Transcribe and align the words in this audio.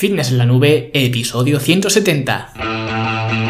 Fitness 0.00 0.30
en 0.30 0.38
la 0.38 0.46
Nube, 0.46 0.90
episodio 0.94 1.60
170. 1.60 3.49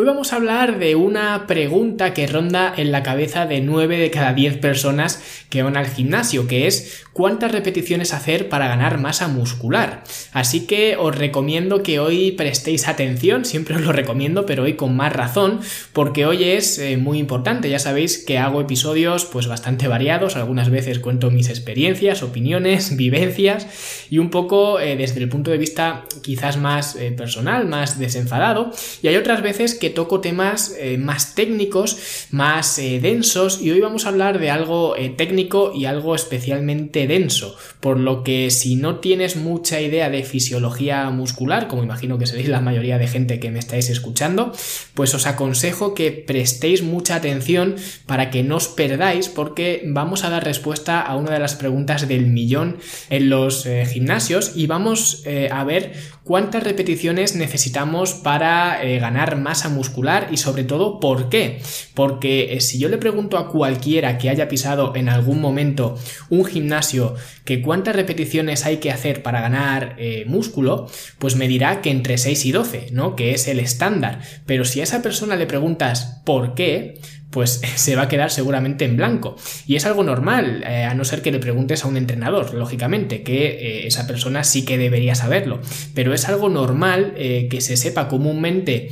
Hoy 0.00 0.04
vamos 0.04 0.32
a 0.32 0.36
hablar 0.36 0.78
de 0.78 0.94
una 0.94 1.48
pregunta 1.48 2.14
que 2.14 2.28
ronda 2.28 2.72
en 2.76 2.92
la 2.92 3.02
cabeza 3.02 3.46
de 3.46 3.60
9 3.60 3.98
de 3.98 4.12
cada 4.12 4.32
10 4.32 4.58
personas 4.58 5.20
que 5.50 5.64
van 5.64 5.76
al 5.76 5.88
gimnasio, 5.88 6.46
que 6.46 6.68
es 6.68 7.04
cuántas 7.12 7.50
repeticiones 7.50 8.14
hacer 8.14 8.48
para 8.48 8.68
ganar 8.68 9.00
masa 9.00 9.26
muscular. 9.26 10.04
Así 10.32 10.68
que 10.68 10.96
os 10.96 11.18
recomiendo 11.18 11.82
que 11.82 11.98
hoy 11.98 12.30
prestéis 12.30 12.86
atención, 12.86 13.44
siempre 13.44 13.74
os 13.74 13.80
lo 13.80 13.90
recomiendo, 13.90 14.46
pero 14.46 14.62
hoy 14.62 14.74
con 14.74 14.94
más 14.94 15.12
razón, 15.12 15.58
porque 15.92 16.26
hoy 16.26 16.44
es 16.44 16.78
eh, 16.78 16.96
muy 16.96 17.18
importante. 17.18 17.68
Ya 17.68 17.80
sabéis 17.80 18.18
que 18.24 18.38
hago 18.38 18.60
episodios 18.60 19.24
pues 19.24 19.48
bastante 19.48 19.88
variados, 19.88 20.36
algunas 20.36 20.70
veces 20.70 21.00
cuento 21.00 21.32
mis 21.32 21.48
experiencias, 21.48 22.22
opiniones, 22.22 22.96
vivencias 22.96 23.66
y 24.10 24.18
un 24.18 24.30
poco 24.30 24.78
eh, 24.78 24.94
desde 24.94 25.20
el 25.20 25.28
punto 25.28 25.50
de 25.50 25.58
vista 25.58 26.04
quizás 26.22 26.56
más 26.56 26.94
eh, 26.94 27.10
personal, 27.10 27.66
más 27.66 27.98
desenfadado, 27.98 28.70
y 29.02 29.08
hay 29.08 29.16
otras 29.16 29.42
veces 29.42 29.74
que 29.74 29.87
toco 29.90 30.20
temas 30.20 30.74
eh, 30.78 30.98
más 30.98 31.34
técnicos, 31.34 32.26
más 32.30 32.78
eh, 32.78 33.00
densos 33.00 33.60
y 33.62 33.70
hoy 33.70 33.80
vamos 33.80 34.06
a 34.06 34.10
hablar 34.10 34.38
de 34.38 34.50
algo 34.50 34.96
eh, 34.96 35.10
técnico 35.10 35.72
y 35.74 35.84
algo 35.84 36.14
especialmente 36.14 37.06
denso, 37.06 37.56
por 37.80 37.98
lo 37.98 38.22
que 38.22 38.50
si 38.50 38.76
no 38.76 39.00
tienes 39.00 39.36
mucha 39.36 39.80
idea 39.80 40.10
de 40.10 40.22
fisiología 40.24 41.08
muscular, 41.10 41.68
como 41.68 41.82
imagino 41.82 42.18
que 42.18 42.26
seréis 42.26 42.48
la 42.48 42.60
mayoría 42.60 42.98
de 42.98 43.08
gente 43.08 43.40
que 43.40 43.50
me 43.50 43.58
estáis 43.58 43.90
escuchando, 43.90 44.52
pues 44.94 45.14
os 45.14 45.26
aconsejo 45.26 45.94
que 45.94 46.12
prestéis 46.12 46.82
mucha 46.82 47.16
atención 47.16 47.76
para 48.06 48.30
que 48.30 48.42
no 48.42 48.56
os 48.56 48.68
perdáis 48.68 49.28
porque 49.28 49.82
vamos 49.86 50.24
a 50.24 50.30
dar 50.30 50.44
respuesta 50.44 51.00
a 51.00 51.16
una 51.16 51.32
de 51.32 51.38
las 51.38 51.54
preguntas 51.54 52.08
del 52.08 52.26
millón 52.26 52.78
en 53.10 53.30
los 53.30 53.66
gimnasios 53.92 54.52
y 54.54 54.66
vamos 54.66 55.24
a 55.50 55.64
ver 55.64 55.92
cuántas 56.28 56.62
repeticiones 56.62 57.34
necesitamos 57.34 58.14
para 58.14 58.78
ganar 59.00 59.36
masa 59.36 59.68
muscular 59.70 59.78
muscular 59.78 60.28
y 60.30 60.36
sobre 60.36 60.64
todo 60.64 61.00
por 61.00 61.28
qué. 61.30 61.62
Porque 61.94 62.52
eh, 62.52 62.60
si 62.60 62.78
yo 62.78 62.88
le 62.88 62.98
pregunto 62.98 63.38
a 63.38 63.48
cualquiera 63.48 64.18
que 64.18 64.28
haya 64.28 64.48
pisado 64.48 64.94
en 64.94 65.08
algún 65.08 65.40
momento 65.40 65.96
un 66.28 66.44
gimnasio 66.44 67.14
que 67.44 67.62
cuántas 67.62 67.96
repeticiones 67.96 68.66
hay 68.66 68.76
que 68.76 68.90
hacer 68.90 69.22
para 69.22 69.40
ganar 69.40 69.94
eh, 69.98 70.24
músculo, 70.26 70.86
pues 71.18 71.36
me 71.36 71.48
dirá 71.48 71.80
que 71.80 71.90
entre 71.90 72.18
6 72.18 72.44
y 72.44 72.52
12, 72.52 72.88
¿no? 72.92 73.16
Que 73.16 73.32
es 73.32 73.48
el 73.48 73.60
estándar. 73.60 74.20
Pero 74.44 74.64
si 74.64 74.80
a 74.80 74.84
esa 74.84 75.00
persona 75.00 75.36
le 75.36 75.46
preguntas 75.46 76.20
por 76.24 76.54
qué, 76.54 77.00
pues 77.30 77.60
se 77.76 77.96
va 77.96 78.02
a 78.02 78.08
quedar 78.08 78.30
seguramente 78.30 78.84
en 78.84 78.96
blanco. 78.96 79.36
Y 79.66 79.76
es 79.76 79.86
algo 79.86 80.02
normal, 80.02 80.64
eh, 80.66 80.84
a 80.84 80.94
no 80.94 81.04
ser 81.04 81.22
que 81.22 81.32
le 81.32 81.38
preguntes 81.38 81.84
a 81.84 81.88
un 81.88 81.96
entrenador, 81.96 82.54
lógicamente, 82.54 83.22
que 83.22 83.46
eh, 83.46 83.86
esa 83.86 84.06
persona 84.06 84.44
sí 84.44 84.64
que 84.64 84.78
debería 84.78 85.14
saberlo. 85.14 85.60
Pero 85.94 86.14
es 86.14 86.28
algo 86.28 86.48
normal 86.48 87.14
eh, 87.16 87.48
que 87.50 87.60
se 87.60 87.76
sepa 87.76 88.08
comúnmente 88.08 88.90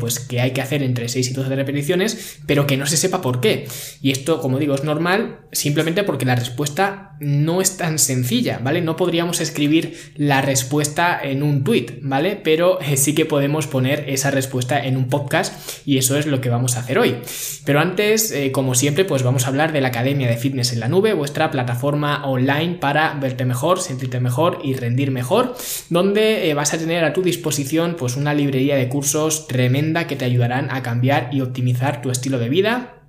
pues 0.00 0.20
que 0.20 0.40
hay 0.40 0.52
que 0.52 0.62
hacer 0.62 0.82
entre 0.82 1.06
6 1.06 1.30
y 1.30 1.34
12 1.34 1.54
repeticiones, 1.54 2.38
pero 2.46 2.66
que 2.66 2.78
no 2.78 2.86
se 2.86 2.96
sepa 2.96 3.20
por 3.20 3.42
qué. 3.42 3.68
Y 4.00 4.10
esto, 4.10 4.40
como 4.40 4.58
digo, 4.58 4.74
es 4.74 4.84
normal 4.84 5.40
simplemente 5.52 6.02
porque 6.02 6.24
la 6.24 6.34
respuesta 6.34 7.14
no 7.20 7.60
es 7.60 7.76
tan 7.76 7.98
sencilla, 7.98 8.58
¿vale? 8.62 8.80
No 8.80 8.96
podríamos 8.96 9.42
escribir 9.42 9.98
la 10.16 10.40
respuesta 10.40 11.20
en 11.22 11.42
un 11.42 11.62
tweet, 11.62 11.98
¿vale? 12.00 12.40
Pero 12.42 12.78
sí 12.96 13.14
que 13.14 13.26
podemos 13.26 13.66
poner 13.66 14.08
esa 14.08 14.30
respuesta 14.30 14.82
en 14.82 14.96
un 14.96 15.10
podcast 15.10 15.54
y 15.86 15.98
eso 15.98 16.18
es 16.18 16.24
lo 16.24 16.40
que 16.40 16.48
vamos 16.48 16.76
a 16.76 16.80
hacer 16.80 16.98
hoy. 16.98 17.16
Pero 17.64 17.80
antes, 17.80 18.30
eh, 18.30 18.52
como 18.52 18.74
siempre, 18.74 19.04
pues 19.04 19.22
vamos 19.22 19.44
a 19.44 19.48
hablar 19.48 19.72
de 19.72 19.80
la 19.80 19.88
Academia 19.88 20.28
de 20.28 20.36
Fitness 20.36 20.72
en 20.72 20.80
la 20.80 20.88
Nube, 20.88 21.14
vuestra 21.14 21.50
plataforma 21.50 22.24
online 22.26 22.74
para 22.74 23.14
verte 23.14 23.44
mejor, 23.44 23.80
sentirte 23.80 24.20
mejor 24.20 24.58
y 24.62 24.74
rendir 24.74 25.10
mejor, 25.10 25.54
donde 25.88 26.50
eh, 26.50 26.54
vas 26.54 26.74
a 26.74 26.78
tener 26.78 27.04
a 27.04 27.12
tu 27.12 27.22
disposición 27.22 27.96
pues 27.98 28.16
una 28.16 28.34
librería 28.34 28.76
de 28.76 28.88
cursos 28.88 29.46
tremenda 29.46 30.06
que 30.06 30.16
te 30.16 30.24
ayudarán 30.24 30.70
a 30.70 30.82
cambiar 30.82 31.30
y 31.32 31.40
optimizar 31.40 32.02
tu 32.02 32.10
estilo 32.10 32.38
de 32.38 32.48
vida 32.48 33.03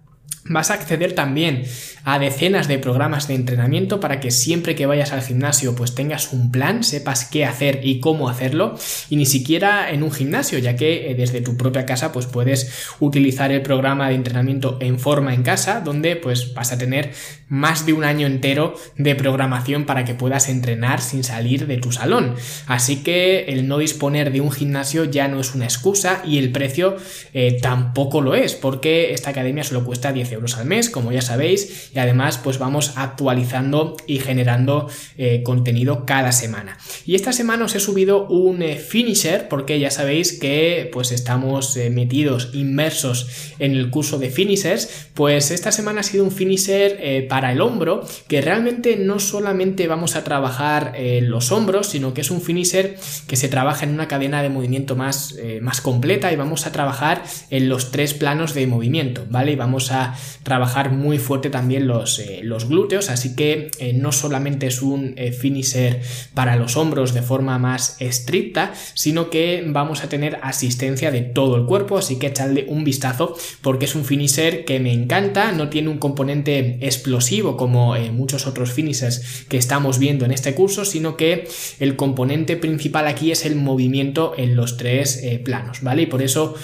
Vas 0.47 0.69
a 0.69 0.75
acceder 0.75 1.13
también 1.13 1.63
a 2.03 2.19
decenas 2.19 2.67
de 2.67 2.77
programas 2.77 3.27
de 3.27 3.33
entrenamiento 3.33 3.99
para 3.99 4.19
que 4.19 4.29
siempre 4.29 4.75
que 4.75 4.85
vayas 4.85 5.11
al 5.11 5.23
gimnasio 5.23 5.75
pues 5.75 5.95
tengas 5.95 6.33
un 6.33 6.51
plan, 6.51 6.83
sepas 6.83 7.25
qué 7.25 7.45
hacer 7.45 7.79
y 7.81 7.99
cómo 7.99 8.29
hacerlo 8.29 8.75
y 9.09 9.15
ni 9.15 9.25
siquiera 9.25 9.89
en 9.89 10.03
un 10.03 10.11
gimnasio 10.11 10.59
ya 10.59 10.75
que 10.75 11.09
eh, 11.09 11.15
desde 11.15 11.41
tu 11.41 11.57
propia 11.57 11.87
casa 11.87 12.11
pues 12.11 12.27
puedes 12.27 12.91
utilizar 12.99 13.51
el 13.51 13.63
programa 13.63 14.07
de 14.07 14.15
entrenamiento 14.15 14.77
en 14.81 14.99
forma 14.99 15.33
en 15.33 15.41
casa 15.41 15.81
donde 15.81 16.15
pues 16.15 16.53
vas 16.53 16.71
a 16.71 16.77
tener 16.77 17.11
más 17.47 17.87
de 17.87 17.93
un 17.93 18.03
año 18.03 18.27
entero 18.27 18.75
de 18.97 19.15
programación 19.15 19.85
para 19.85 20.05
que 20.05 20.13
puedas 20.13 20.47
entrenar 20.47 21.01
sin 21.01 21.23
salir 21.23 21.65
de 21.65 21.77
tu 21.77 21.91
salón. 21.91 22.35
Así 22.67 22.97
que 22.97 23.45
el 23.45 23.67
no 23.67 23.79
disponer 23.79 24.31
de 24.31 24.41
un 24.41 24.51
gimnasio 24.51 25.05
ya 25.05 25.27
no 25.27 25.39
es 25.39 25.55
una 25.55 25.65
excusa 25.65 26.21
y 26.23 26.37
el 26.37 26.51
precio 26.51 26.97
eh, 27.33 27.57
tampoco 27.59 28.21
lo 28.21 28.35
es 28.35 28.53
porque 28.53 29.13
esta 29.13 29.31
academia 29.31 29.63
solo 29.63 29.83
cuesta 29.83 30.13
10 30.13 30.34
euros 30.35 30.57
al 30.57 30.65
mes, 30.65 30.89
como 30.89 31.11
ya 31.11 31.21
sabéis, 31.21 31.89
y 31.93 31.99
además 31.99 32.37
pues 32.37 32.59
vamos 32.59 32.93
actualizando 32.95 33.97
y 34.07 34.19
generando 34.19 34.87
eh, 35.17 35.41
contenido 35.43 36.05
cada 36.05 36.31
semana. 36.31 36.77
Y 37.05 37.15
esta 37.15 37.33
semana 37.33 37.65
os 37.65 37.75
he 37.75 37.79
subido 37.79 38.27
un 38.27 38.61
eh, 38.61 38.75
finisher 38.77 39.47
porque 39.47 39.79
ya 39.79 39.91
sabéis 39.91 40.39
que 40.39 40.89
pues 40.91 41.11
estamos 41.11 41.75
eh, 41.77 41.89
metidos, 41.89 42.49
inmersos 42.53 43.53
en 43.59 43.71
el 43.73 43.89
curso 43.89 44.19
de 44.19 44.29
finishers, 44.29 45.09
pues 45.13 45.51
esta 45.51 45.71
semana 45.71 46.01
ha 46.01 46.03
sido 46.03 46.23
un 46.23 46.31
finisher 46.31 47.27
para 47.29 47.51
el 47.51 47.61
hombro 47.61 48.05
que 48.27 48.41
realmente 48.41 48.97
no 48.97 49.19
solamente 49.19 49.87
vamos 49.87 50.15
a 50.15 50.23
trabajar 50.23 50.93
los 51.21 51.51
hombros, 51.53 51.87
sino 51.87 52.13
que 52.13 52.21
es 52.21 52.31
un 52.31 52.41
finisher 52.41 52.97
que 53.27 53.37
se 53.37 53.47
trabaja 53.47 53.85
en 53.85 53.93
una 53.93 54.09
cadena 54.09 54.41
de 54.43 54.49
movimiento 54.49 54.95
más, 54.95 55.35
más 55.61 55.79
completa 55.79 56.33
y 56.33 56.35
vamos 56.35 56.65
a 56.65 56.73
trabajar 56.73 57.23
en 57.49 57.69
los 57.69 57.91
tres 57.91 58.13
planos 58.13 58.53
de 58.53 58.67
movimiento, 58.67 59.25
¿vale? 59.29 59.53
Y 59.53 59.55
vamos 59.55 59.91
a 59.91 60.15
trabajar 60.43 60.91
muy 60.91 61.17
fuerte 61.17 61.49
también 61.49 61.87
los, 61.87 62.19
eh, 62.19 62.41
los 62.43 62.67
glúteos, 62.67 63.09
así 63.09 63.35
que 63.35 63.71
eh, 63.79 63.93
no 63.93 64.11
solamente 64.11 64.67
es 64.67 64.81
un 64.81 65.13
eh, 65.17 65.31
finisher 65.31 66.01
para 66.33 66.55
los 66.55 66.77
hombros 66.77 67.13
de 67.13 67.21
forma 67.21 67.57
más 67.59 67.97
estricta, 67.99 68.73
sino 68.93 69.29
que 69.29 69.63
vamos 69.67 70.03
a 70.03 70.09
tener 70.09 70.39
asistencia 70.41 71.11
de 71.11 71.21
todo 71.21 71.55
el 71.55 71.65
cuerpo, 71.65 71.97
así 71.97 72.17
que 72.17 72.27
echadle 72.27 72.65
un 72.67 72.83
vistazo 72.83 73.35
porque 73.61 73.85
es 73.85 73.95
un 73.95 74.05
finisher 74.05 74.65
que 74.65 74.79
me 74.79 74.93
encanta, 74.93 75.51
no 75.51 75.69
tiene 75.69 75.89
un 75.89 75.97
componente 75.97 76.77
explosivo 76.81 77.57
como 77.57 77.95
muchos 78.11 78.47
otros 78.47 78.71
finishers 78.71 79.45
que 79.49 79.57
estamos 79.57 79.99
viendo 79.99 80.25
en 80.25 80.31
este 80.31 80.53
curso, 80.53 80.85
sino 80.85 81.17
que 81.17 81.47
el 81.79 81.95
componente 81.95 82.57
principal 82.57 83.07
aquí 83.07 83.31
es 83.31 83.45
el 83.45 83.55
movimiento 83.55 84.33
en 84.37 84.55
los 84.55 84.77
tres 84.77 85.23
planos, 85.43 85.81
¿vale? 85.81 86.03
Y 86.03 86.05
por 86.05 86.21
eso, 86.21 86.55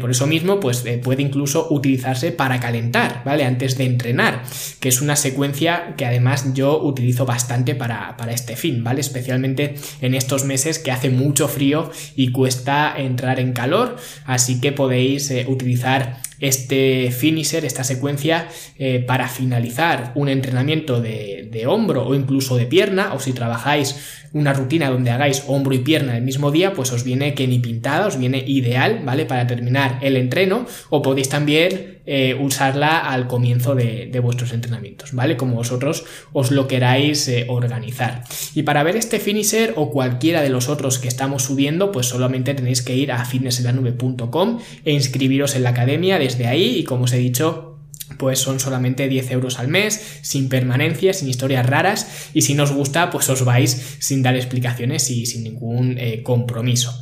por 0.00 0.10
eso 0.10 0.26
mismo, 0.26 0.60
pues 0.60 0.84
puede 1.02 1.22
incluso 1.22 1.68
utilizarse 1.70 2.32
para 2.32 2.60
calentar 2.60 2.83
¿vale? 2.92 3.44
Antes 3.44 3.76
de 3.78 3.84
entrenar, 3.84 4.42
que 4.80 4.88
es 4.88 5.00
una 5.00 5.16
secuencia 5.16 5.94
que 5.96 6.06
además 6.06 6.54
yo 6.54 6.82
utilizo 6.82 7.26
bastante 7.26 7.74
para, 7.74 8.16
este 8.30 8.56
fin, 8.56 8.82
¿vale? 8.82 9.00
Especialmente 9.00 9.74
en 10.00 10.14
estos 10.14 10.44
meses 10.44 10.78
que 10.78 10.90
hace 10.90 11.10
mucho 11.10 11.48
frío 11.48 11.90
y 12.16 12.32
cuesta 12.32 12.94
entrar 12.96 13.40
en 13.40 13.52
calor, 13.52 13.96
así 14.24 14.60
que 14.60 14.72
podéis 14.72 15.30
eh, 15.30 15.46
utilizar 15.48 16.18
este 16.40 17.10
finisher, 17.10 17.64
esta 17.64 17.84
secuencia, 17.84 18.48
eh, 18.78 19.04
para 19.06 19.28
finalizar 19.28 20.12
un 20.14 20.28
entrenamiento 20.28 21.00
de, 21.00 21.48
de, 21.50 21.66
hombro 21.66 22.06
o 22.06 22.14
incluso 22.14 22.56
de 22.56 22.66
pierna, 22.66 23.14
o 23.14 23.20
si 23.20 23.32
trabajáis 23.32 23.96
una 24.34 24.52
rutina 24.52 24.90
donde 24.90 25.10
hagáis 25.10 25.44
hombro 25.46 25.74
y 25.74 25.78
pierna 25.78 26.16
el 26.16 26.22
mismo 26.22 26.50
día, 26.50 26.74
pues 26.74 26.92
os 26.92 27.04
viene 27.04 27.34
que 27.34 27.46
ni 27.46 27.60
pintada, 27.60 28.06
os 28.06 28.18
viene 28.18 28.44
ideal, 28.46 29.00
¿vale? 29.04 29.26
Para 29.26 29.46
terminar 29.46 29.98
el 30.02 30.16
entreno, 30.16 30.66
o 30.90 31.02
podéis 31.02 31.28
también 31.28 31.94
eh, 32.06 32.36
usarla 32.38 32.98
al 32.98 33.28
comienzo 33.28 33.74
de, 33.74 34.20
vuestros 34.22 34.52
entrenamientos, 34.52 35.12
¿vale? 35.12 35.38
Como 35.38 35.54
vosotros 35.54 36.04
os 36.34 36.50
lo 36.50 36.68
queráis 36.68 37.28
eh, 37.28 37.46
organizar. 37.48 38.24
Y 38.54 38.64
para 38.64 38.82
ver 38.82 38.96
este 38.96 39.20
finisher 39.20 39.72
o 39.76 39.90
cualquiera 39.90 40.42
de 40.42 40.50
los 40.50 40.68
otros 40.68 40.98
que 40.98 41.08
estamos 41.08 41.44
subiendo, 41.44 41.92
pues 41.92 42.06
solamente 42.06 42.52
tenéis 42.52 42.82
que 42.82 42.94
ir 42.94 43.10
a 43.10 43.24
fitnessenlanube.com 43.24 44.58
e 44.84 44.92
inscribiros 44.92 45.54
en 45.54 45.62
la 45.62 45.70
academia 45.70 46.18
desde 46.24 46.46
ahí 46.46 46.78
y 46.78 46.84
como 46.84 47.04
os 47.04 47.12
he 47.12 47.18
dicho, 47.18 47.78
pues 48.18 48.38
son 48.38 48.60
solamente 48.60 49.08
10 49.08 49.30
euros 49.30 49.58
al 49.58 49.68
mes, 49.68 50.18
sin 50.22 50.48
permanencia, 50.48 51.12
sin 51.12 51.28
historias 51.28 51.66
raras 51.66 52.30
y 52.34 52.42
si 52.42 52.54
no 52.54 52.64
os 52.64 52.72
gusta 52.72 53.10
pues 53.10 53.28
os 53.28 53.44
vais 53.44 53.96
sin 53.98 54.22
dar 54.22 54.36
explicaciones 54.36 55.10
y 55.10 55.26
sin 55.26 55.44
ningún 55.44 55.96
eh, 55.98 56.22
compromiso. 56.22 56.92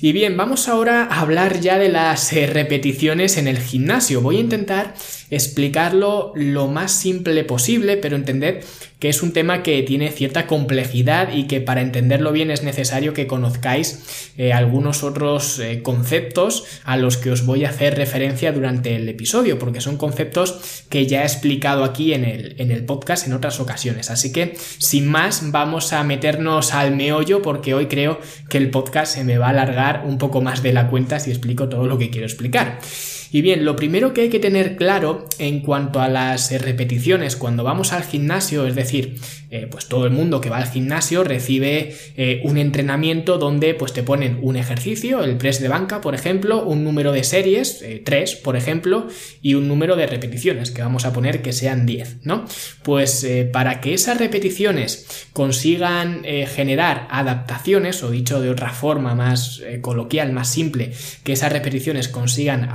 Y 0.00 0.12
bien, 0.12 0.36
vamos 0.36 0.68
ahora 0.68 1.04
a 1.04 1.20
hablar 1.20 1.60
ya 1.60 1.78
de 1.78 1.88
las 1.88 2.30
eh, 2.32 2.46
repeticiones 2.46 3.38
en 3.38 3.48
el 3.48 3.58
gimnasio. 3.58 4.20
Voy 4.20 4.36
a 4.36 4.40
intentar 4.40 4.94
explicarlo 5.30 6.32
lo 6.34 6.68
más 6.68 6.92
simple 6.92 7.44
posible, 7.44 7.96
pero 7.96 8.16
entended 8.16 8.62
que 8.98 9.10
es 9.10 9.22
un 9.22 9.32
tema 9.32 9.62
que 9.62 9.82
tiene 9.82 10.10
cierta 10.10 10.46
complejidad 10.46 11.32
y 11.32 11.46
que 11.46 11.60
para 11.60 11.82
entenderlo 11.82 12.32
bien 12.32 12.50
es 12.50 12.62
necesario 12.62 13.12
que 13.12 13.26
conozcáis 13.26 14.32
eh, 14.38 14.54
algunos 14.54 15.02
otros 15.02 15.58
eh, 15.58 15.82
conceptos 15.82 16.64
a 16.84 16.96
los 16.96 17.18
que 17.18 17.30
os 17.30 17.44
voy 17.44 17.64
a 17.64 17.70
hacer 17.70 17.96
referencia 17.96 18.52
durante 18.52 18.96
el 18.96 19.08
episodio, 19.08 19.58
porque 19.58 19.82
son 19.82 19.98
conceptos 19.98 20.84
que 20.88 21.06
ya 21.06 21.22
he 21.22 21.26
explicado 21.26 21.84
aquí 21.84 22.14
en 22.14 22.24
el, 22.24 22.54
en 22.58 22.70
el 22.70 22.84
podcast 22.84 23.26
en 23.26 23.34
otras 23.34 23.60
ocasiones. 23.60 24.10
Así 24.10 24.32
que, 24.32 24.56
sin 24.78 25.08
más, 25.08 25.50
vamos 25.50 25.92
a 25.92 26.02
meternos 26.02 26.72
al 26.72 26.96
meollo 26.96 27.42
porque 27.42 27.74
hoy 27.74 27.86
creo 27.86 28.18
que 28.48 28.58
el 28.58 28.70
podcast 28.70 29.14
se 29.14 29.24
me 29.24 29.36
va 29.36 29.46
a 29.46 29.50
alargar 29.50 29.85
un 30.04 30.18
poco 30.18 30.40
más 30.40 30.62
de 30.62 30.72
la 30.72 30.88
cuenta 30.88 31.18
si 31.18 31.30
explico 31.30 31.68
todo 31.68 31.86
lo 31.86 31.98
que 31.98 32.10
quiero 32.10 32.26
explicar. 32.26 32.78
Y 33.32 33.42
bien, 33.42 33.64
lo 33.64 33.76
primero 33.76 34.12
que 34.12 34.22
hay 34.22 34.28
que 34.28 34.38
tener 34.38 34.76
claro 34.76 35.26
en 35.38 35.60
cuanto 35.60 36.00
a 36.00 36.08
las 36.08 36.50
repeticiones 36.60 37.36
cuando 37.36 37.64
vamos 37.64 37.92
al 37.92 38.02
gimnasio, 38.02 38.66
es 38.66 38.74
decir, 38.74 39.16
eh, 39.48 39.68
pues 39.70 39.86
todo 39.86 40.06
el 40.06 40.12
mundo 40.12 40.40
que 40.40 40.50
va 40.50 40.58
al 40.58 40.68
gimnasio 40.68 41.22
recibe 41.22 41.94
eh, 42.16 42.40
un 42.44 42.58
entrenamiento 42.58 43.38
donde 43.38 43.74
pues 43.74 43.92
te 43.92 44.02
ponen 44.02 44.38
un 44.42 44.56
ejercicio, 44.56 45.22
el 45.22 45.36
press 45.36 45.60
de 45.60 45.68
banca, 45.68 46.00
por 46.00 46.14
ejemplo, 46.14 46.64
un 46.64 46.82
número 46.82 47.12
de 47.12 47.22
series, 47.22 47.84
3, 48.04 48.32
eh, 48.32 48.38
por 48.42 48.56
ejemplo, 48.56 49.06
y 49.42 49.54
un 49.54 49.68
número 49.68 49.94
de 49.94 50.06
repeticiones, 50.06 50.70
que 50.70 50.82
vamos 50.82 51.04
a 51.04 51.12
poner 51.12 51.42
que 51.42 51.52
sean 51.52 51.86
10, 51.86 52.18
¿no? 52.22 52.44
Pues 52.82 53.26
para 53.52 53.80
que 53.80 53.94
esas 53.94 54.18
repeticiones 54.18 55.26
consigan 55.32 56.24
generar 56.24 57.06
adaptaciones, 57.10 58.02
o 58.02 58.10
dicho 58.10 58.40
de 58.40 58.50
otra 58.50 58.70
forma 58.70 59.14
más 59.14 59.62
coloquial, 59.80 60.32
más 60.32 60.48
simple, 60.48 60.92
que 61.24 61.32
esas 61.32 61.52
repeticiones 61.52 62.08
consigan 62.08 62.68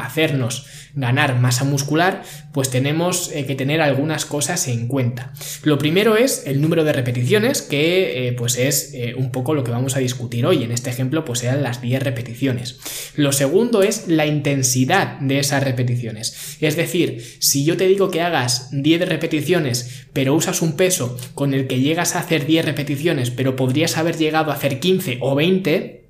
ganar 0.93 1.39
masa 1.39 1.63
muscular, 1.63 2.23
pues 2.53 2.69
tenemos 2.69 3.29
que 3.29 3.55
tener 3.55 3.81
algunas 3.81 4.25
cosas 4.25 4.67
en 4.67 4.87
cuenta. 4.87 5.33
Lo 5.63 5.77
primero 5.77 6.17
es 6.17 6.43
el 6.45 6.61
número 6.61 6.83
de 6.83 6.93
repeticiones, 6.93 7.61
que 7.61 8.27
eh, 8.27 8.33
pues 8.33 8.57
es 8.57 8.93
eh, 8.93 9.13
un 9.15 9.31
poco 9.31 9.53
lo 9.53 9.63
que 9.63 9.71
vamos 9.71 9.95
a 9.95 9.99
discutir 9.99 10.45
hoy. 10.45 10.63
En 10.63 10.71
este 10.71 10.89
ejemplo, 10.89 11.25
pues 11.25 11.43
eran 11.43 11.63
las 11.63 11.81
10 11.81 12.03
repeticiones. 12.03 12.79
Lo 13.15 13.31
segundo 13.31 13.83
es 13.83 14.07
la 14.07 14.25
intensidad 14.25 15.19
de 15.19 15.39
esas 15.39 15.63
repeticiones. 15.63 16.57
Es 16.61 16.75
decir, 16.75 17.23
si 17.39 17.63
yo 17.65 17.77
te 17.77 17.87
digo 17.87 18.11
que 18.11 18.21
hagas 18.21 18.69
10 18.71 19.07
repeticiones, 19.07 20.05
pero 20.13 20.35
usas 20.35 20.61
un 20.61 20.75
peso 20.75 21.17
con 21.33 21.53
el 21.53 21.67
que 21.67 21.79
llegas 21.79 22.15
a 22.15 22.19
hacer 22.19 22.45
10 22.45 22.65
repeticiones, 22.65 23.31
pero 23.31 23.55
podrías 23.55 23.97
haber 23.97 24.17
llegado 24.17 24.51
a 24.51 24.55
hacer 24.55 24.79
15 24.79 25.19
o 25.21 25.35
20, 25.35 26.00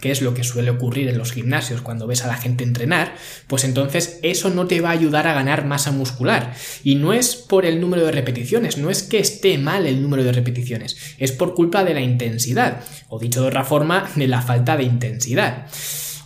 que 0.00 0.10
es 0.10 0.22
lo 0.22 0.34
que 0.34 0.44
suele 0.44 0.70
ocurrir 0.70 1.08
en 1.08 1.18
los 1.18 1.32
gimnasios 1.32 1.82
cuando 1.82 2.06
ves 2.06 2.24
a 2.24 2.28
la 2.28 2.36
gente 2.36 2.64
entrenar, 2.64 3.14
pues 3.46 3.64
entonces 3.64 4.18
eso 4.22 4.50
no 4.50 4.66
te 4.66 4.80
va 4.80 4.90
a 4.90 4.92
ayudar 4.92 5.26
a 5.26 5.34
ganar 5.34 5.64
masa 5.64 5.92
muscular. 5.92 6.54
Y 6.82 6.96
no 6.96 7.12
es 7.12 7.36
por 7.36 7.66
el 7.66 7.80
número 7.80 8.04
de 8.04 8.12
repeticiones, 8.12 8.78
no 8.78 8.90
es 8.90 9.02
que 9.02 9.18
esté 9.18 9.58
mal 9.58 9.86
el 9.86 10.02
número 10.02 10.24
de 10.24 10.32
repeticiones, 10.32 10.96
es 11.18 11.32
por 11.32 11.54
culpa 11.54 11.84
de 11.84 11.94
la 11.94 12.00
intensidad, 12.00 12.82
o 13.08 13.18
dicho 13.18 13.42
de 13.42 13.48
otra 13.48 13.64
forma, 13.64 14.10
de 14.16 14.28
la 14.28 14.42
falta 14.42 14.76
de 14.76 14.84
intensidad. 14.84 15.66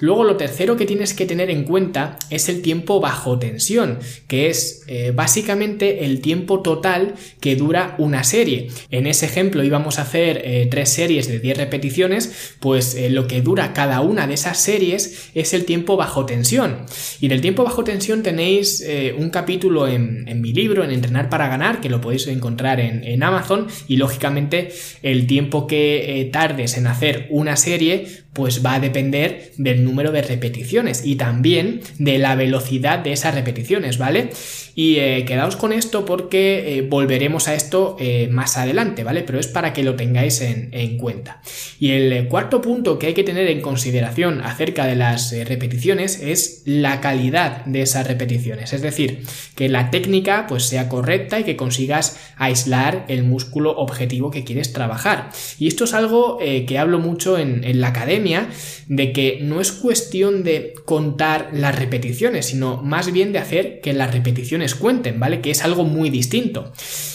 Luego 0.05 0.25
lo 0.25 0.37
tercero 0.37 0.77
que 0.77 0.85
tienes 0.85 1.15
que 1.15 1.25
tener 1.25 1.49
en 1.49 1.65
cuenta 1.65 2.19
es 2.29 2.51
el 2.51 2.61
tiempo 2.61 3.01
bajo 3.01 3.39
tensión, 3.39 4.01
que 4.29 4.51
es 4.51 4.83
eh, 4.87 5.13
básicamente 5.15 6.05
el 6.05 6.21
tiempo 6.21 6.61
total 6.61 7.15
que 7.41 7.57
dura 7.57 7.95
una 7.97 8.23
serie. 8.23 8.69
En 8.91 9.07
ese 9.07 9.25
ejemplo 9.25 9.65
íbamos 9.65 9.99
a 9.99 10.03
hacer 10.03 10.43
eh, 10.45 10.69
tres 10.71 10.91
series 10.91 11.27
de 11.27 11.39
10 11.39 11.57
repeticiones, 11.57 12.55
pues 12.61 12.95
eh, 12.97 13.09
lo 13.09 13.27
que 13.27 13.41
dura 13.41 13.73
cada 13.73 14.03
una 14.03 14.27
de 14.27 14.35
esas 14.35 14.61
series 14.61 15.31
es 15.35 15.55
el 15.55 15.65
tiempo 15.65 15.97
bajo 15.97 16.27
tensión. 16.27 16.85
Y 17.23 17.29
del 17.29 17.41
tiempo 17.41 17.65
bajo 17.65 17.83
tensión 17.83 18.23
tenéis 18.23 18.85
un 19.17 19.31
capítulo 19.31 19.89
en, 19.89 20.27
mi 20.43 20.53
libro, 20.53 20.85
en 20.85 20.91
Entrenar 20.91 21.31
para 21.31 21.49
Ganar, 21.49 21.81
que 21.81 21.89
lo 21.89 22.03
podéis 22.03 22.27
encontrar 22.27 22.79
en, 22.79 23.03
en 23.05 23.23
Amazon, 23.23 23.69
y 23.89 23.97
lógicamente 23.97 24.71
el 25.03 25.27
tiempo 25.27 25.67
que 25.67 26.29
tardes 26.31 26.77
en 26.77 26.87
hacer 26.87 27.27
una 27.31 27.57
serie, 27.57 28.24
pues 28.35 28.65
va 28.65 28.75
a 28.75 28.81
depender 28.81 29.53
del 29.57 29.85
número 29.85 30.13
de 30.13 30.21
repeticiones 30.21 31.07
y 31.07 31.17
también 31.17 31.81
de 31.99 32.19
la 32.19 32.35
velocidad 32.35 32.99
de 32.99 33.13
esas 33.13 33.35
repeticiones, 33.35 33.97
¿vale? 33.97 34.31
Y 34.75 34.97
eh, 34.97 35.25
quedaos 35.25 35.57
con 35.57 35.73
esto 35.73 36.05
porque 36.05 36.79
eh, 36.79 36.83
volveremos 36.83 37.49
a 37.49 37.55
esto 37.55 37.97
eh, 38.01 38.29
más 38.31 38.57
adelante, 38.57 39.05
¿vale? 39.05 39.23
Pero 39.23 39.39
es 39.39 39.47
para 39.47 39.73
que 39.73 39.85
lo 39.85 39.95
tengáis 39.95 40.41
en, 40.41 40.69
en 40.73 40.99
cuenta. 40.99 41.41
Y 41.79 41.91
el 41.91 42.29
cuarto 42.29 42.61
punto 42.61 42.99
que 42.99 43.09
hay 43.09 43.15
que 43.15 43.25
tener 43.25 43.47
en 43.49 43.61
consideración 43.61 44.41
acerca 44.41 44.87
de 44.87 44.97
las 44.97 45.35
repeticiones 45.47 46.21
es 46.21 46.63
la 46.65 47.01
calidad 47.01 47.65
de 47.67 47.83
esas 47.83 48.07
repeticiones. 48.07 48.73
Es 48.73 48.83
decir, 48.83 49.23
que 49.55 49.69
la 49.69 49.91
técnica 49.91 50.47
pues 50.49 50.65
sea 50.65 50.89
correcta 50.89 51.39
y 51.39 51.45
que 51.45 51.57
consigas 51.57 52.19
aislar 52.37 53.05
el 53.09 53.25
músculo 53.25 53.77
objetivo 53.77 54.31
que 54.31 54.45
quieres 54.45 54.73
trabajar. 54.73 55.31
Y 55.59 55.69
esto 55.69 55.85
es 55.85 55.95
algo 55.95 56.39
que 56.39 56.79
hablo 56.79 56.99
mucho 56.99 57.39
en 57.39 57.81
la 57.81 57.89
academia, 57.89 58.49
de 58.89 59.13
que 59.13 59.39
no 59.43 59.61
es 59.61 59.73
cuestión 59.73 60.43
de 60.45 60.75
contar 60.85 61.51
las 61.53 61.79
repeticiones, 61.79 62.47
sino 62.47 62.83
más 62.83 63.13
bien 63.13 63.33
de 63.33 63.39
hacer 63.39 63.81
que 63.81 63.93
las 63.93 64.13
repeticiones 64.13 64.64
cuenten, 64.75 65.21
¿vale? 65.21 65.43
Que 65.43 65.51
es 65.51 65.65
algo 65.65 65.85
muy 65.85 66.09
distinto. 66.09 66.73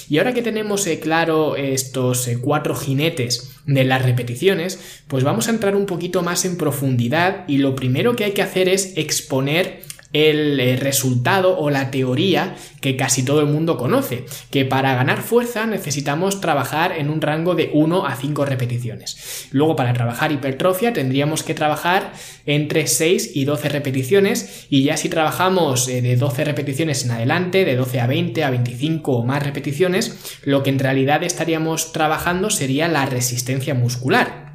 Y 0.09 0.17
ahora 0.17 0.33
que 0.33 0.41
tenemos 0.41 0.85
eh, 0.87 0.99
claro 0.99 1.55
estos 1.55 2.27
eh, 2.27 2.37
cuatro 2.39 2.75
jinetes 2.75 3.51
de 3.65 3.83
las 3.83 4.03
repeticiones, 4.03 4.79
pues 5.07 5.23
vamos 5.23 5.47
a 5.47 5.51
entrar 5.51 5.75
un 5.75 5.85
poquito 5.85 6.21
más 6.21 6.45
en 6.45 6.57
profundidad 6.57 7.45
y 7.47 7.57
lo 7.57 7.75
primero 7.75 8.15
que 8.15 8.25
hay 8.25 8.31
que 8.33 8.41
hacer 8.41 8.69
es 8.69 8.93
exponer 8.97 9.81
el 10.13 10.59
eh, 10.59 10.75
resultado 10.75 11.57
o 11.57 11.69
la 11.69 11.91
teoría 11.91 12.56
que 12.81 12.95
casi 12.95 13.23
todo 13.23 13.41
el 13.41 13.45
mundo 13.45 13.77
conoce, 13.77 14.25
que 14.50 14.65
para 14.65 14.95
ganar 14.95 15.21
fuerza 15.21 15.65
necesitamos 15.65 16.41
trabajar 16.41 16.94
en 16.94 17.09
un 17.09 17.21
rango 17.21 17.56
de 17.56 17.69
1 17.73 18.06
a 18.06 18.15
5 18.15 18.45
repeticiones. 18.45 19.47
Luego 19.51 19.75
para 19.75 19.94
trabajar 19.94 20.31
hipertrofia 20.31 20.94
tendríamos 20.94 21.44
que 21.44 21.53
trabajar 21.53 22.13
entre 22.45 22.88
6 22.88 23.35
y 23.35 23.45
12 23.45 23.69
repeticiones 23.69 24.67
y 24.69 24.83
ya 24.83 24.97
si 24.97 25.09
trabajamos 25.09 25.88
eh, 25.88 26.01
de 26.01 26.15
12 26.15 26.45
repeticiones 26.45 27.06
en 27.06 27.11
adelante, 27.11 27.65
de 27.65 27.75
12 27.75 28.00
a 28.00 28.07
20, 28.07 28.44
a 28.44 28.50
25 28.50 29.11
o 29.11 29.25
más 29.25 29.44
repeticiones, 29.44 30.39
lo 30.44 30.63
que 30.63 30.69
en 30.69 30.79
realidad 30.79 31.23
estaríamos 31.23 31.91
trabajando 31.91 32.50
sería 32.50 32.88
la 32.88 33.06
resistencia 33.06 33.73
muscular. 33.73 34.48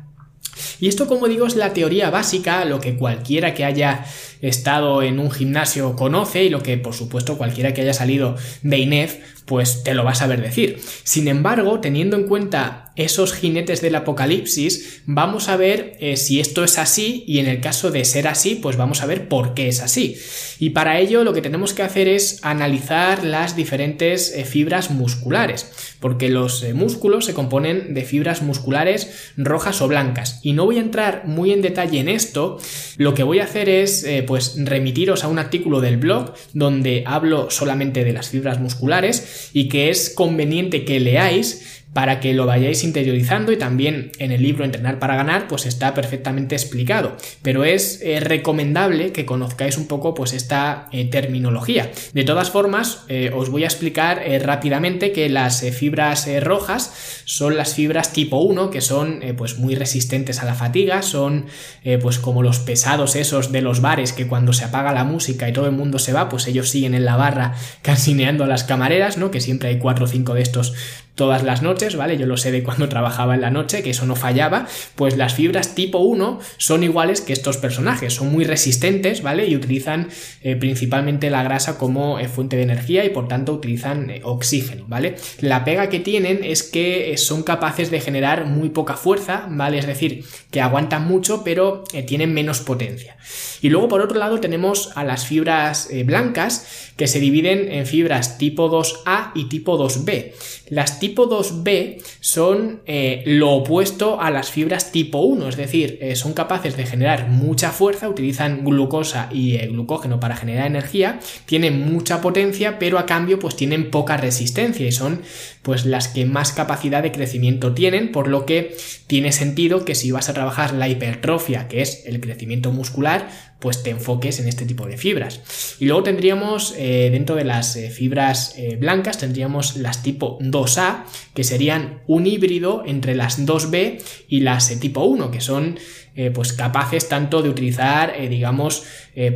Y 0.85 0.89
esto, 0.89 1.07
como 1.07 1.29
digo, 1.29 1.47
es 1.47 1.57
la 1.57 1.73
teoría 1.73 2.11
básica, 2.11 2.67
lo 2.67 2.79
que 2.79 2.95
cualquiera 2.99 3.55
que 3.55 3.65
haya 3.65 4.05
estado 4.43 5.03
en 5.03 5.19
un 5.19 5.31
gimnasio 5.31 5.97
conoce 5.97 6.45
y 6.45 6.51
lo 6.51 6.63
que, 6.63 6.77
por 6.77 6.93
supuesto, 6.93 7.39
cualquiera 7.39 7.73
que 7.73 7.81
haya 7.81 7.95
salido 7.95 8.37
de 8.61 8.77
INEF, 8.81 9.17
pues 9.47 9.83
te 9.83 9.95
lo 9.95 10.05
va 10.05 10.11
a 10.11 10.15
saber 10.15 10.43
decir. 10.43 10.79
Sin 11.03 11.27
embargo, 11.27 11.81
teniendo 11.81 12.19
en 12.19 12.25
cuenta 12.25 12.84
esos 12.97 13.33
jinetes 13.33 13.81
del 13.81 13.97
apocalipsis, 13.97 15.03
vamos 15.07 15.49
a 15.49 15.57
ver 15.57 15.97
eh, 16.01 16.17
si 16.17 16.41
esto 16.41 16.63
es 16.63 16.79
así 16.79 17.25
y 17.27 17.39
en 17.39 17.47
el 17.47 17.61
caso 17.61 17.91
de 17.91 18.05
ser 18.05 18.29
así, 18.29 18.55
pues 18.55 18.77
vamos 18.77 19.03
a 19.03 19.07
ver 19.07 19.29
por 19.29 19.55
qué 19.55 19.69
es 19.69 19.81
así. 19.81 20.17
Y 20.61 20.71
para 20.71 21.01
ello 21.01 21.25
lo 21.25 21.33
que 21.33 21.43
tenemos 21.43 21.75
que 21.75 21.83
hacer 21.83 22.07
es 22.07 22.39
analizar 22.43 23.25
las 23.25 23.57
diferentes 23.57 24.33
eh, 24.33 24.45
fibras 24.45 24.91
musculares, 24.91 25.97
porque 25.99 26.29
los 26.29 26.63
eh, 26.63 26.75
músculos 26.75 27.25
se 27.25 27.35
componen 27.35 27.95
de 27.95 28.05
fibras 28.05 28.43
musculares 28.43 29.33
rojas 29.37 29.83
o 29.83 29.89
blancas. 29.89 30.39
Y 30.43 30.53
no 30.53 30.65
voy 30.65 30.79
a 30.79 30.83
entrar 30.83 31.27
muy 31.27 31.53
en 31.53 31.63
detalle 31.63 31.99
en 31.99 32.09
esto, 32.09 32.59
lo 32.97 33.15
que 33.15 33.25
voy 33.25 33.41
a 33.41 33.45
hacer 33.45 33.69
es 33.69 34.07
pues 34.27 34.55
remitiros 34.57 35.25
a 35.25 35.29
un 35.29 35.39
artículo 35.39 35.81
del 35.81 35.97
blog 35.97 36.35
donde 36.53 37.03
hablo 37.07 37.51
solamente 37.51 38.05
de 38.05 38.13
las 38.13 38.29
fibras 38.29 38.61
musculares 38.61 39.51
y 39.53 39.69
que 39.69 39.91
es 39.91 40.11
conveniente 40.11 40.85
que 40.85 41.01
leáis 41.01 41.74
para 41.95 42.21
que 42.21 42.35
lo 42.35 42.45
vayáis 42.45 42.85
interiorizando 42.85 43.53
y 43.53 43.57
también 43.57 44.13
en 44.19 44.33
el 44.33 44.43
libro 44.43 44.65
Entrenar 44.65 44.99
para 44.99 45.17
ganar 45.17 45.49
pues 45.49 45.65
está 45.65 45.95
perfectamente 45.95 46.55
explicado. 46.55 47.17
Pero 47.41 47.65
es 47.65 48.01
eh, 48.03 48.21
recomendable 48.21 49.13
que 49.13 49.25
conozcáis 49.25 49.79
un 49.79 49.87
poco 49.87 50.13
pues 50.13 50.35
esta 50.35 50.89
eh, 50.93 51.09
terminología. 51.09 51.91
De 52.13 52.25
todas 52.25 52.51
formas 52.51 53.05
eh, 53.09 53.31
os 53.35 53.49
voy 53.49 53.65
a 53.65 53.67
explicar 53.67 54.23
rápidamente 54.43 55.13
que 55.13 55.29
las 55.29 55.63
fibras 55.71 56.29
rojas 56.43 57.23
son 57.25 57.57
las 57.57 57.75
fibras 57.75 58.13
tipo 58.13 58.39
1, 58.39 58.71
que 58.71 58.81
son 58.81 59.23
eh, 59.23 59.35
pues 59.35 59.59
muy 59.59 59.75
resistentes 59.75 60.41
a 60.41 60.45
la 60.45 60.55
fatiga, 60.55 61.03
son 61.03 61.47
eh, 61.83 61.99
pues 61.99 62.19
como 62.19 62.43
los 62.43 62.59
pesados 62.59 63.17
esos 63.17 63.53
de 63.53 63.63
los 63.63 63.81
bares 63.81 64.13
que 64.13 64.27
cuando 64.27 64.53
se 64.53 64.65
apaga 64.65 64.93
la 64.93 65.05
música 65.05 65.49
y 65.49 65.53
todo 65.53 65.67
el 65.67 65.73
mundo 65.73 65.99
se 65.99 66.13
va, 66.13 66.29
pues 66.29 66.47
ellos 66.47 66.69
siguen 66.69 66.95
en 66.95 67.05
la 67.05 67.17
barra 67.17 67.55
cansineando 67.83 68.45
a 68.45 68.47
las 68.47 68.65
camareras, 68.65 69.19
¿no? 69.19 69.31
Que 69.31 69.41
siempre 69.41 69.69
hay 69.69 69.79
cuatro 69.79 70.05
o 70.05 70.09
cinco 70.09 70.35
de 70.35 70.43
estos 70.43 70.75
todas 71.15 71.45
las 71.45 71.63
noches, 71.63 71.95
¿vale? 71.95 72.17
Yo 72.19 72.27
lo 72.27 72.37
sé 72.37 72.51
de 72.51 72.63
cuando 72.63 72.89
trabajaba 72.95 73.35
en 73.35 73.41
la 73.41 73.51
noche, 73.51 73.83
que 73.83 73.91
eso 73.91 74.07
no 74.07 74.17
fallaba, 74.17 74.67
pues 74.97 75.17
las 75.17 75.35
fibras 75.35 75.75
tipo 75.75 75.99
1 75.99 76.41
son 76.57 76.83
iguales 76.83 77.21
que 77.21 77.33
estos 77.33 77.57
personajes, 77.57 78.15
son 78.15 78.33
muy 78.33 78.45
resistentes, 78.45 79.23
¿vale? 79.23 79.47
Y 79.47 79.57
utilizan 79.57 80.09
eh, 80.43 80.57
principalmente 80.57 81.31
la 81.31 81.43
grasa 81.43 81.79
como 81.79 82.19
fuente 82.29 82.57
de 82.57 82.63
energía 82.63 83.05
y 83.05 83.11
por 83.11 83.29
tanto 83.29 83.53
utilizan 83.53 84.13
oxígeno, 84.23 84.85
¿vale? 84.89 85.17
La 85.41 85.65
pega 85.65 85.89
que 85.89 86.01
tienen 86.01 86.41
es 86.43 86.63
que 86.63 87.14
son 87.17 87.43
capaces 87.43 87.91
de 87.91 88.01
generar 88.01 88.47
muy 88.47 88.71
poca 88.71 88.95
fuerza, 88.95 89.47
¿vale? 89.51 89.79
Es 89.79 89.87
decir, 89.87 90.25
que 90.51 90.61
aguantan 90.61 91.07
mucho 91.07 91.43
pero 91.45 91.85
tienen 92.07 92.33
menos 92.35 92.61
potencia. 92.61 93.17
Y 93.61 93.71
luego 93.71 93.89
por 93.89 94.01
otro 94.01 94.19
lado 94.19 94.41
tenemos 94.41 94.91
a 94.95 95.05
las 95.05 95.27
fibras 95.27 95.89
blancas 96.05 96.93
que 96.97 97.07
se 97.07 97.21
dividen 97.21 97.73
en 97.73 97.87
fibras 97.87 98.39
tipo 98.39 98.71
2A 98.71 99.33
y 99.35 99.49
tipo 99.49 99.79
2B. 99.79 100.33
Las 100.69 101.01
tipo 101.01 101.29
2B 101.29 102.03
son 102.21 102.81
eh, 102.87 103.23
lo 103.27 103.51
opuesto 103.51 104.21
a 104.21 104.31
las 104.31 104.51
fibras 104.51 104.93
tipo 104.93 105.19
1, 105.19 105.49
es 105.49 105.57
decir, 105.57 105.99
eh, 106.01 106.17
son 106.17 106.33
capaces 106.33 106.77
de 106.77 106.87
generar 106.87 107.29
mucha 107.29 107.71
fuerza, 107.71 108.09
utilizan 108.09 108.65
glucosa 108.65 109.29
y 109.33 109.57
eh, 109.57 109.67
glucógeno 109.67 110.21
para 110.21 110.37
generar 110.37 110.67
energía, 110.67 111.19
tienen 111.47 111.93
mucha 111.93 112.21
potencia, 112.21 112.79
pero 112.79 112.99
a 112.99 113.07
cambio 113.07 113.39
pues 113.39 113.57
tienen 113.57 113.91
poca 113.91 114.17
resistencia 114.17 114.87
y 114.87 114.93
son 114.93 115.23
pues 115.65 115.85
las 115.85 116.07
que 116.07 116.25
más 116.27 116.53
capacidad 116.53 117.03
de 117.03 117.11
crecimiento 117.11 117.75
tienen, 117.75 118.13
por 118.13 118.29
lo 118.29 118.47
que 118.47 118.77
tiene 119.09 119.33
sentido 119.33 119.85
que 119.85 119.97
si 119.97 120.13
vas 120.13 120.29
a 120.29 120.35
trabajar 120.35 120.73
la 120.73 120.89
hipertrofia, 120.89 121.67
que 121.67 121.83
es 121.83 122.05
el 122.07 122.21
crecimiento 122.21 122.71
muscular, 122.71 123.29
pues 123.59 123.83
te 123.83 123.91
enfoques 123.91 124.39
en 124.39 124.47
este 124.47 124.67
tipo 124.67 124.87
de 124.87 124.99
fibras. 124.99 125.77
Y 125.81 125.87
luego 125.87 126.03
tendríamos 126.03 126.75
dentro 126.77 127.35
de 127.35 127.45
las 127.45 127.79
fibras 127.93 128.55
blancas, 128.79 129.17
tendríamos 129.17 129.77
las 129.77 130.03
tipo 130.03 130.39
2A, 130.41 131.05
que 131.35 131.45
serían 131.45 132.03
un 132.07 132.27
híbrido 132.27 132.83
entre 132.87 133.15
las 133.15 133.45
2B 133.45 134.03
y 134.29 134.41
las 134.41 134.71
eh, 134.71 134.77
tipo 134.77 135.05
1, 135.05 135.31
que 135.31 135.41
son 135.41 135.79
eh, 136.15 136.31
pues 136.31 136.53
capaces 136.53 137.09
tanto 137.09 137.43
de 137.43 137.49
utilizar, 137.49 138.15
eh, 138.17 138.29
digamos, 138.29 138.85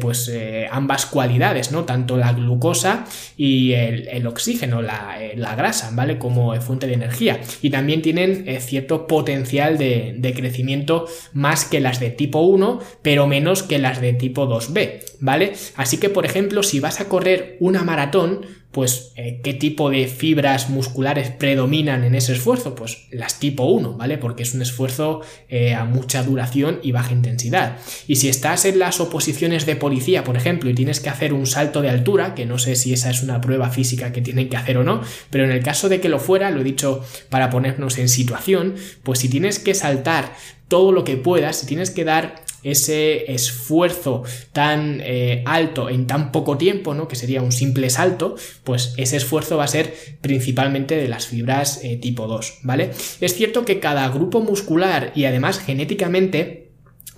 pues 0.00 0.28
ambas 0.72 1.06
cualidades, 1.06 1.70
¿no? 1.70 1.84
Tanto 1.84 2.16
la 2.16 2.32
glucosa 2.32 3.04
y 3.36 3.74
el, 3.74 4.26
oxígeno, 4.26 4.82
la, 4.82 5.54
grasa, 5.56 5.90
¿vale? 5.92 6.18
Como 6.18 6.60
fuente 6.60 6.88
de 6.88 6.94
energía. 6.94 7.40
Y 7.62 7.70
también 7.70 8.02
tienen 8.02 8.44
cierto 8.60 9.06
potencial 9.06 9.78
de, 9.78 10.16
de, 10.18 10.34
crecimiento 10.34 11.06
más 11.32 11.64
que 11.64 11.78
las 11.78 12.00
de 12.00 12.10
tipo 12.10 12.40
1, 12.40 12.80
pero 13.02 13.28
menos 13.28 13.62
que 13.62 13.78
las 13.78 14.00
de 14.00 14.14
tipo 14.14 14.48
2B, 14.48 15.00
¿vale? 15.20 15.52
Así 15.76 15.98
que, 15.98 16.10
por 16.10 16.26
ejemplo, 16.26 16.64
si 16.64 16.80
vas 16.80 17.00
a 17.00 17.08
correr 17.08 17.56
una 17.60 17.84
maratón, 17.84 18.46
pues 18.70 19.12
eh, 19.16 19.40
qué 19.42 19.54
tipo 19.54 19.88
de 19.88 20.06
fibras 20.06 20.68
musculares 20.68 21.30
predominan 21.30 22.04
en 22.04 22.14
ese 22.14 22.34
esfuerzo, 22.34 22.74
pues 22.74 23.06
las 23.10 23.38
tipo 23.40 23.64
1, 23.64 23.94
¿vale? 23.94 24.18
Porque 24.18 24.42
es 24.42 24.52
un 24.52 24.60
esfuerzo 24.60 25.22
eh, 25.48 25.74
a 25.74 25.84
mucha 25.84 26.22
duración 26.22 26.78
y 26.82 26.92
baja 26.92 27.12
intensidad. 27.12 27.78
Y 28.06 28.16
si 28.16 28.28
estás 28.28 28.66
en 28.66 28.78
las 28.78 29.00
oposiciones 29.00 29.64
de 29.64 29.76
policía, 29.76 30.22
por 30.22 30.36
ejemplo, 30.36 30.68
y 30.68 30.74
tienes 30.74 31.00
que 31.00 31.08
hacer 31.08 31.32
un 31.32 31.46
salto 31.46 31.80
de 31.80 31.88
altura, 31.88 32.34
que 32.34 32.44
no 32.44 32.58
sé 32.58 32.76
si 32.76 32.92
esa 32.92 33.10
es 33.10 33.22
una 33.22 33.40
prueba 33.40 33.70
física 33.70 34.12
que 34.12 34.20
tienen 34.20 34.50
que 34.50 34.58
hacer 34.58 34.76
o 34.76 34.84
no, 34.84 35.00
pero 35.30 35.44
en 35.44 35.50
el 35.50 35.62
caso 35.62 35.88
de 35.88 36.00
que 36.00 36.10
lo 36.10 36.18
fuera, 36.18 36.50
lo 36.50 36.60
he 36.60 36.64
dicho 36.64 37.02
para 37.30 37.48
ponernos 37.48 37.96
en 37.96 38.10
situación, 38.10 38.74
pues 39.02 39.20
si 39.20 39.30
tienes 39.30 39.58
que 39.58 39.74
saltar 39.74 40.34
todo 40.68 40.92
lo 40.92 41.04
que 41.04 41.16
puedas, 41.16 41.56
si 41.56 41.66
tienes 41.66 41.90
que 41.90 42.04
dar 42.04 42.42
ese 42.62 43.32
esfuerzo 43.32 44.22
tan 44.52 45.00
eh, 45.04 45.42
alto 45.46 45.88
en 45.88 46.06
tan 46.06 46.32
poco 46.32 46.58
tiempo, 46.58 46.94
¿no? 46.94 47.08
que 47.08 47.16
sería 47.16 47.42
un 47.42 47.52
simple 47.52 47.90
salto, 47.90 48.36
pues 48.64 48.94
ese 48.96 49.16
esfuerzo 49.16 49.56
va 49.56 49.64
a 49.64 49.68
ser 49.68 49.94
principalmente 50.20 50.96
de 50.96 51.08
las 51.08 51.26
fibras 51.26 51.80
eh, 51.82 51.96
tipo 51.96 52.26
2, 52.26 52.60
¿vale? 52.62 52.90
Es 53.20 53.34
cierto 53.34 53.64
que 53.64 53.80
cada 53.80 54.08
grupo 54.08 54.40
muscular 54.40 55.12
y 55.14 55.24
además 55.24 55.58
genéticamente 55.58 56.67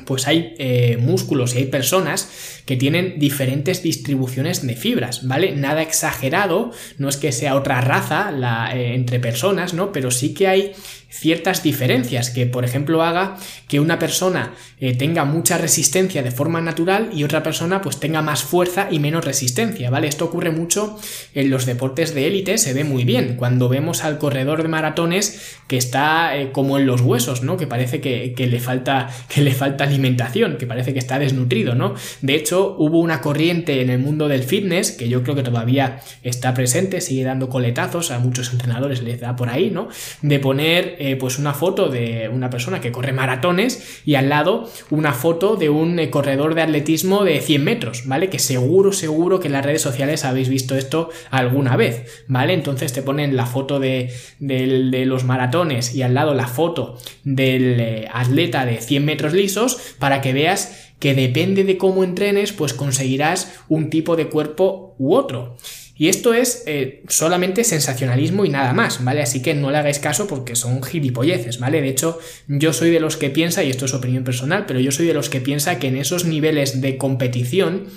pues 0.04 0.26
hay 0.26 0.54
eh, 0.59 0.99
músculos 1.00 1.54
y 1.54 1.59
hay 1.59 1.66
personas 1.66 2.28
que 2.66 2.76
tienen 2.76 3.19
diferentes 3.19 3.83
distribuciones 3.83 4.66
de 4.66 4.76
fibras, 4.76 5.26
¿vale? 5.26 5.52
Nada 5.57 5.83
exagerado, 5.83 6.71
no 6.99 7.09
es 7.09 7.16
que 7.16 7.33
sea 7.33 7.57
otra 7.57 7.80
raza 7.80 8.30
la, 8.30 8.75
entre 8.75 9.21
personas, 9.21 9.75
¿no? 9.75 9.92
Pero 9.92 10.11
sí 10.11 10.35
que 10.35 10.49
hay 10.49 10.73
ciertas 11.11 11.62
diferencias 11.62 12.30
que, 12.30 12.47
por 12.47 12.64
ejemplo, 12.64 13.02
haga 13.02 13.37
que 13.66 13.80
una 13.80 13.99
persona 13.99 14.54
eh, 14.78 14.97
tenga 14.97 15.25
mucha 15.25 15.59
resistencia 15.59 16.23
de 16.23 16.30
forma 16.30 16.61
natural 16.61 17.11
y 17.12 17.25
otra 17.25 17.42
persona 17.42 17.83
pues 17.83 17.99
tenga 17.99 18.23
más 18.23 18.42
fuerza 18.45 18.88
y 18.90 19.00
menos 19.00 19.25
resistencia, 19.25 19.90
¿vale? 19.90 20.07
Esto 20.07 20.26
ocurre 20.26 20.50
mucho 20.50 20.99
en 21.35 21.50
los 21.50 21.66
deportes 21.66 22.14
de 22.14 22.28
élite, 22.28 22.59
se 22.59 22.73
ve 22.73 22.85
muy 22.85 23.04
bien 23.04 23.35
cuando 23.37 23.69
vemos 23.69 24.04
al 24.04 24.19
corredor 24.19 24.62
de 24.62 24.69
maratones 24.69 25.59
que 25.66 25.76
está 25.76 26.37
eh, 26.37 26.52
como 26.52 26.78
en 26.78 26.87
los 26.87 27.00
huesos, 27.00 27.42
¿no? 27.42 27.57
Que 27.57 27.66
parece 27.66 28.00
que, 28.00 28.35
le 28.37 28.61
falta, 28.61 29.11
que 29.28 29.42
le 29.42 29.52
falta 29.52 29.87
alimentación, 29.90 30.56
que 30.56 30.66
parece 30.66 30.92
que 30.92 30.99
está 30.99 31.18
desnutrido, 31.18 31.75
¿no? 31.75 31.94
De 32.23 32.35
hecho, 32.35 32.76
hubo 32.78 32.99
una 32.99 33.20
corriente 33.20 33.82
en 33.82 33.90
el 33.90 33.99
mundo 33.99 34.28
del 34.28 34.42
fitness 34.42 34.92
que 34.92 35.09
yo 35.09 35.23
creo 35.23 35.35
que 35.35 35.42
todavía 35.42 36.00
está 36.23 36.54
presente, 36.54 37.00
sigue 37.00 37.25
dando 37.25 37.49
coletazos, 37.49 38.11
a 38.11 38.18
muchos 38.18 38.52
entrenadores 38.52 39.02
les 39.02 39.20
da 39.20 39.37
por 39.37 39.49
ahí, 39.49 39.70
¿no? 39.70 39.88
De 40.23 40.38
poner 40.38 40.97
eh, 40.99 41.16
pues 41.16 41.38
una 41.38 41.54
foto 41.54 41.88
de 41.88 42.30
una 42.32 42.50
persona 42.50 42.80
que 42.80 42.92
corre 42.92 43.12
maratones 43.12 44.00
y 44.04 44.14
al 44.14 44.28
lado 44.28 44.68
una 44.90 45.12
foto 45.12 45.56
de 45.56 45.68
un 45.68 45.99
eh, 45.99 46.11
corredor 46.11 46.54
de 46.54 46.62
atletismo 46.62 47.25
de 47.25 47.40
100 47.40 47.64
metros, 47.64 48.02
¿vale? 48.06 48.30
Que 48.30 48.38
seguro, 48.38 48.92
seguro 48.92 49.40
que 49.40 49.49
en 49.49 49.52
las 49.52 49.64
redes 49.64 49.82
sociales 49.82 50.25
habéis 50.25 50.49
visto 50.49 50.76
esto 50.76 51.11
alguna 51.30 51.76
vez, 51.76 52.25
¿vale? 52.28 52.54
Entonces 52.54 52.92
te 52.92 53.02
ponen 53.02 53.37
la 53.37 53.47
foto 53.47 53.80
de, 53.80 54.12
los 54.40 55.25
maratones 55.25 55.94
y 55.94 56.02
al 56.02 56.14
lado 56.14 56.35
la 56.35 56.47
foto 56.47 56.99
del 57.25 57.80
eh, 57.80 58.09
atleta 58.12 58.64
de 58.64 58.80
100 58.80 59.04
metros 59.04 59.32
lisos 59.32 59.79
para 59.99 60.20
que 60.20 60.32
veas 60.32 60.92
que 60.99 61.14
depende 61.14 61.64
de 61.64 61.78
cómo 61.78 62.04
entrenes, 62.04 62.52
pues 62.52 62.75
conseguirás 62.75 63.52
un 63.68 63.90
tipo 63.90 64.16
de 64.16 64.28
cuerpo 64.28 64.94
u 64.99 65.14
otro. 65.14 65.56
Y 66.00 66.08
esto 66.08 66.32
es 66.32 66.62
eh, 66.64 67.02
solamente 67.08 67.62
sensacionalismo 67.62 68.46
y 68.46 68.49
nada 68.49 68.72
más, 68.72 69.04
¿vale? 69.04 69.20
Así 69.20 69.42
que 69.42 69.52
no 69.52 69.70
le 69.70 69.76
hagáis 69.76 69.99
caso 69.99 70.26
porque 70.26 70.56
son 70.56 70.82
gilipolleces, 70.82 71.58
¿vale? 71.58 71.82
De 71.82 71.90
hecho, 71.90 72.18
yo 72.49 72.72
soy 72.72 72.88
de 72.90 73.00
los 73.00 73.18
que 73.18 73.28
piensa, 73.28 73.62
y 73.62 73.68
esto 73.68 73.84
es 73.84 73.92
opinión 73.92 74.25
personal, 74.25 74.64
pero 74.66 74.80
yo 74.80 74.92
soy 74.92 75.06
de 75.06 75.12
los 75.12 75.28
que 75.28 75.42
piensa 75.42 75.78
que 75.78 75.88
en 75.88 75.99
esos 75.99 76.25
niveles 76.25 76.80
de 76.80 76.96
competición 76.96 77.88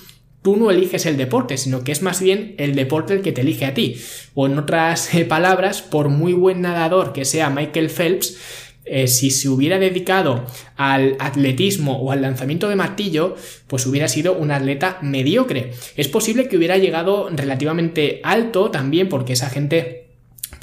tú 0.42 0.58
no 0.58 0.70
eliges 0.70 1.06
el 1.06 1.16
deporte, 1.16 1.58
sino 1.58 1.86
que 1.86 1.94
es 1.94 2.02
más 2.02 2.22
bien 2.22 2.56
el 2.58 2.76
deporte 2.76 3.14
el 3.14 3.22
que 3.22 3.32
te 3.32 3.40
elige 3.40 3.66
a 3.66 3.74
ti. 3.74 3.96
O 4.34 4.48
en 4.48 4.60
otras 4.60 5.16
eh, 5.16 5.24
palabras, 5.24 5.82
por 5.82 6.10
muy 6.10 6.34
buen 6.34 6.62
nadador 6.62 7.14
que 7.14 7.24
sea 7.24 7.50
Michael 7.50 7.90
Phelps, 7.90 8.38
eh, 8.86 9.08
si 9.08 9.32
se 9.32 9.50
hubiera 9.50 9.80
dedicado 9.80 10.46
al 10.76 11.16
atletismo 11.20 11.98
o 12.00 12.12
al 12.12 12.22
lanzamiento 12.22 12.70
de 12.70 12.76
martillo, 12.76 13.36
pues 13.68 13.86
hubiera 13.86 14.08
sido 14.08 14.34
un 14.34 14.52
atleta 14.52 15.00
mediocre. 15.02 15.72
Es 15.96 16.08
posible 16.08 16.48
que 16.48 16.58
hubiera 16.58 16.78
llegado 16.78 17.30
relativamente 17.30 18.20
alto 18.24 18.72
también 18.72 19.10
porque 19.10 19.34
esa 19.34 19.50
gente 19.50 20.03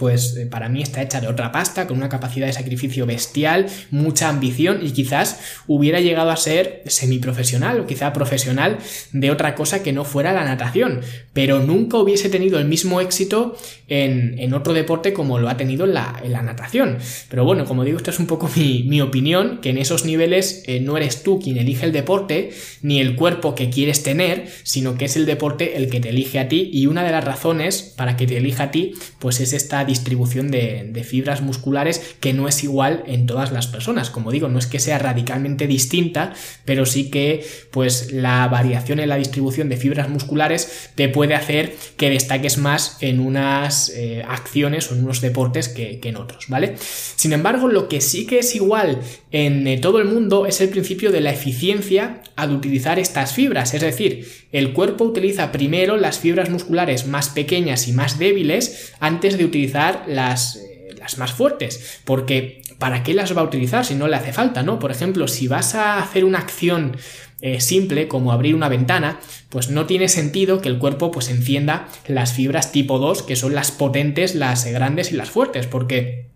pues 0.01 0.35
eh, 0.39 0.47
para 0.47 0.71
mí 0.71 0.81
está 0.81 1.03
hecha 1.03 1.21
de 1.21 1.29
otra 1.29 1.53
pasta, 1.53 1.87
con 1.87 1.99
una 1.99 2.09
capacidad 2.09 2.47
de 2.47 2.55
sacrificio 2.55 3.05
bestial, 3.05 3.67
mucha 3.91 4.31
ambición 4.31 4.79
y 4.83 4.93
quizás 4.93 5.39
hubiera 5.67 6.01
llegado 6.01 6.31
a 6.31 6.37
ser 6.37 6.83
semiprofesional 6.87 7.81
o 7.81 7.87
quizá 7.87 8.15
profesional 8.15 8.79
de 9.13 9.31
otra 9.31 9.55
cosa 9.55 9.83
que 9.83 9.93
no 9.93 10.07
fuera 10.07 10.33
la 10.33 10.47
natación, 10.47 11.03
pero 11.35 11.61
nunca 11.61 11.99
hubiese 11.99 12.31
tenido 12.31 12.59
el 12.59 12.65
mismo 12.65 13.03
éxito 13.03 13.59
en, 13.89 14.55
otro 14.55 14.73
deporte 14.73 15.13
como 15.13 15.39
lo 15.39 15.51
ha 15.51 15.59
tenido 15.59 15.85
en 15.85 15.93
la, 15.93 16.43
natación. 16.43 16.97
Pero 17.29 17.45
bueno, 17.45 17.67
como 17.67 17.85
digo, 17.85 17.99
esto 17.99 18.11
es 18.11 18.19
un 18.19 18.27
poco 18.27 18.49
mi, 18.57 19.01
opinión, 19.03 19.59
que 19.61 19.69
en 19.69 19.77
esos 19.77 20.07
niveles 20.07 20.63
eh, 20.67 20.81
no 20.81 20.97
eres 20.97 21.23
tú 21.23 21.41
quien 21.41 21.59
elige 21.59 21.85
el 21.85 21.93
deporte, 21.93 22.53
ni 22.81 23.01
el 23.01 23.17
cuerpo 23.17 23.55
que 23.55 23.69
quieres 23.69 24.03
tener, 24.03 24.49
sino 24.63 24.97
que 24.97 25.05
es 25.05 25.17
el 25.17 25.27
deporte 25.27 25.77
el 25.77 25.91
que 25.91 26.01
te 26.01 26.09
elige 26.09 26.39
a 26.39 26.49
ti 26.49 26.71
y 26.73 26.87
una 26.87 27.05
de 27.05 27.13
las 27.13 27.25
razones 27.25 27.83
para 27.83 28.17
que 28.17 28.27
te 28.27 28.39
elija 28.39 28.65
a 28.65 28.71
ti, 28.71 28.93
pues 29.19 29.41
es 29.41 29.53
esta 29.53 29.85
distribución 29.91 30.51
de, 30.51 31.05
fibras 31.05 31.41
musculares 31.41 32.15
que 32.21 32.33
no 32.33 32.47
es 32.47 32.63
igual 32.63 33.03
en 33.07 33.27
todas 33.27 33.53
las 33.53 33.67
personas. 33.67 34.11
Como 34.11 34.31
digo, 34.31 34.49
no 34.49 34.59
es 34.59 34.67
que 34.67 34.79
sea 34.79 34.99
radicalmente 34.99 35.67
distinta, 35.67 36.35
pero 36.65 36.87
sí 36.87 37.11
que 37.11 37.45
pues 37.71 38.13
la 38.13 38.47
variación 38.49 39.01
en 39.01 39.09
la 39.09 39.17
distribución 39.17 39.69
de 39.69 39.77
fibras 39.77 40.09
musculares 40.09 40.91
te 40.95 41.09
puede 41.09 41.35
hacer 41.35 41.75
que 41.97 42.11
destaques 42.11 42.59
más 42.59 42.99
en 43.01 43.21
unas 43.21 43.91
eh, 43.91 44.23
acciones 44.27 44.91
o 44.91 44.95
en 44.95 45.05
unos 45.05 45.21
deportes 45.21 45.69
que, 45.69 46.01
en 46.03 46.17
otros, 46.17 46.47
¿vale? 46.49 46.75
Sin 46.79 47.33
embargo, 47.33 47.69
lo 47.69 47.89
que 47.89 48.01
sí 48.01 48.27
que 48.27 48.41
es 48.41 48.55
igual 48.55 49.01
en 49.33 49.67
eh, 49.67 49.79
todo 49.79 49.99
el 49.99 50.07
mundo 50.07 50.47
es 50.47 50.61
el 50.61 50.69
principio 50.69 51.13
de 51.13 51.21
la 51.21 51.33
eficiencia 51.33 52.23
al 52.37 52.53
utilizar 52.53 52.99
estas 52.99 53.35
fibras, 53.35 53.75
es 53.75 53.81
decir, 53.81 54.27
el 54.53 54.73
cuerpo 54.73 55.05
utiliza 55.05 55.53
primero 55.53 55.97
las 55.97 56.19
fibras 56.19 56.51
musculares 56.51 57.07
más 57.07 57.29
pequeñas 57.29 57.87
y 57.87 57.93
más 57.93 58.19
débiles 58.19 58.93
antes 58.99 59.39
de 59.39 59.45
utilizar 59.45 59.80
las 60.07 60.61
las 61.01 61.19
más 61.19 61.33
fuertes, 61.33 62.01
porque 62.05 62.63
¿para 62.79 63.03
qué 63.03 63.15
las 63.15 63.37
va 63.37 63.41
a 63.41 63.45
utilizar 63.45 63.85
si 63.85 63.95
no 63.95 64.07
le 64.07 64.17
hace 64.17 64.33
falta, 64.33 64.63
no? 64.63 64.79
Por 64.79 64.91
ejemplo, 64.91 65.27
si 65.29 65.49
vas 65.49 65.75
a 65.75 65.99
hacer 65.99 66.25
una 66.25 66.39
acción 66.39 66.97
eh, 67.41 67.61
simple 67.61 68.07
como 68.07 68.33
abrir 68.33 68.55
una 68.55 68.69
ventana, 68.69 69.19
pues 69.49 69.71
no 69.71 69.87
tiene 69.87 70.09
sentido 70.09 70.61
que 70.61 70.69
el 70.69 70.79
cuerpo 70.79 71.11
pues 71.11 71.31
encienda 71.31 71.89
las 72.07 72.35
fibras 72.35 72.71
tipo 72.71 72.99
2, 72.99 73.23
que 73.23 73.37
son 73.37 73.55
las 73.55 73.71
potentes, 73.71 74.35
las 74.35 74.67
grandes 74.67 75.11
y 75.11 75.17
las 75.17 75.31
fuertes, 75.31 75.67
porque 75.67 76.27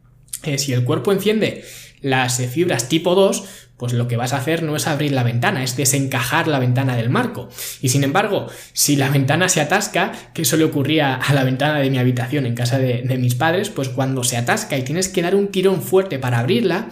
eh, 0.45 0.59
si 0.59 0.73
el 0.73 0.85
cuerpo 0.85 1.13
enciende 1.13 1.65
las 2.05 2.37
fibras 2.37 2.91
tipo 2.91 3.15
2, 3.15 3.45
pues 3.79 3.95
lo 3.95 4.07
que 4.09 4.19
vas 4.19 4.35
a 4.35 4.37
hacer 4.37 4.63
no 4.63 4.77
es 4.77 4.87
abrir 4.87 5.13
la 5.13 5.23
ventana, 5.23 5.65
es 5.65 5.75
desencajar 5.75 6.47
la 6.49 6.59
ventana 6.59 6.97
del 6.97 7.09
marco. 7.09 7.49
Y 7.81 7.89
sin 7.89 8.05
embargo, 8.05 8.47
si 8.75 8.95
la 8.95 9.09
ventana 9.09 9.49
se 9.49 9.63
atasca, 9.63 10.13
que 10.35 10.43
eso 10.43 10.59
le 10.59 10.65
ocurría 10.65 11.15
a 11.15 11.33
la 11.33 11.45
ventana 11.45 11.79
de 11.79 11.89
mi 11.89 11.97
habitación 11.97 12.45
en 12.45 12.55
casa 12.55 12.79
de, 12.79 13.03
de 13.03 13.17
mis 13.17 13.35
padres, 13.35 13.71
pues 13.71 13.89
cuando 13.89 14.23
se 14.23 14.37
atasca 14.37 14.77
y 14.77 14.83
tienes 14.83 15.09
que 15.09 15.23
dar 15.23 15.35
un 15.35 15.49
tirón 15.49 15.81
fuerte 15.81 16.19
para 16.19 16.41
abrirla, 16.41 16.91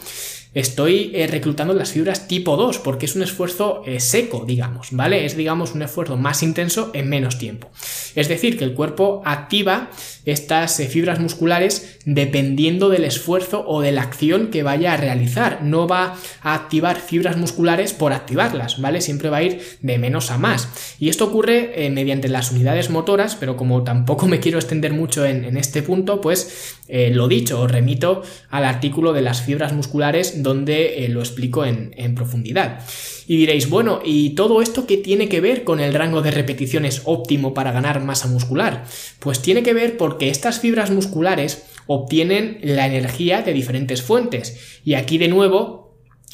estoy 0.54 1.12
eh, 1.14 1.26
reclutando 1.26 1.72
las 1.72 1.92
fibras 1.92 2.28
tipo 2.28 2.56
2 2.56 2.78
porque 2.78 3.06
es 3.06 3.16
un 3.16 3.22
esfuerzo 3.22 3.82
eh, 3.86 4.00
seco, 4.00 4.44
digamos, 4.46 4.88
¿vale? 4.90 5.24
Es, 5.24 5.36
digamos, 5.36 5.72
un 5.72 5.82
esfuerzo 5.82 6.16
más 6.16 6.42
intenso 6.42 6.90
en 6.92 7.08
menos 7.08 7.38
tiempo. 7.38 7.70
Es 8.14 8.28
decir, 8.28 8.58
que 8.58 8.64
el 8.64 8.74
cuerpo 8.74 9.22
activa 9.24 9.90
estas 10.26 10.78
eh, 10.80 10.86
fibras 10.88 11.20
musculares 11.20 11.98
dependiendo 12.04 12.90
del 12.90 13.04
esfuerzo 13.04 13.64
o 13.66 13.80
de 13.80 13.92
la 13.92 14.02
acción 14.02 14.48
que 14.48 14.62
vaya 14.62 14.92
a 14.92 14.96
realizar. 14.96 15.62
No 15.62 15.88
va 15.88 16.16
a 16.42 16.54
activar 16.54 17.00
fibras 17.00 17.36
musculares 17.36 17.92
por 17.92 18.12
activarlas, 18.12 18.80
¿vale? 18.80 19.00
Siempre 19.00 19.30
va 19.30 19.38
a 19.38 19.42
ir 19.42 19.62
de 19.80 19.98
menos 19.98 20.30
a 20.30 20.38
más. 20.38 20.68
Y 20.98 21.08
esto 21.08 21.24
ocurre 21.24 21.90
mediante 21.90 22.28
las 22.28 22.50
unidades 22.50 22.90
motoras, 22.90 23.36
pero 23.36 23.56
como 23.56 23.82
tampoco 23.82 24.26
me 24.26 24.40
quiero 24.40 24.58
extender 24.58 24.92
mucho 24.92 25.24
en, 25.24 25.56
este 25.56 25.82
punto, 25.82 26.20
pues 26.20 26.76
lo 26.88 27.28
dicho, 27.28 27.60
os 27.60 27.70
remito 27.70 28.22
al 28.50 28.64
artículo 28.64 29.12
de 29.12 29.22
las 29.22 29.42
fibras 29.42 29.72
musculares 29.72 30.41
donde 30.42 31.04
eh, 31.04 31.08
lo 31.08 31.20
explico 31.20 31.64
en, 31.64 31.94
en 31.96 32.14
profundidad. 32.14 32.80
Y 33.26 33.36
diréis, 33.36 33.68
bueno, 33.68 34.00
¿y 34.04 34.30
todo 34.30 34.62
esto 34.62 34.86
qué 34.86 34.96
tiene 34.96 35.28
que 35.28 35.40
ver 35.40 35.64
con 35.64 35.80
el 35.80 35.94
rango 35.94 36.22
de 36.22 36.30
repeticiones 36.30 37.02
óptimo 37.04 37.54
para 37.54 37.72
ganar 37.72 38.02
masa 38.02 38.28
muscular? 38.28 38.84
Pues 39.18 39.40
tiene 39.40 39.62
que 39.62 39.74
ver 39.74 39.96
porque 39.96 40.28
estas 40.28 40.60
fibras 40.60 40.90
musculares 40.90 41.64
obtienen 41.86 42.58
la 42.62 42.86
energía 42.86 43.42
de 43.42 43.52
diferentes 43.52 44.02
fuentes. 44.02 44.80
Y 44.84 44.94
aquí 44.94 45.18
de 45.18 45.28
nuevo 45.28 45.81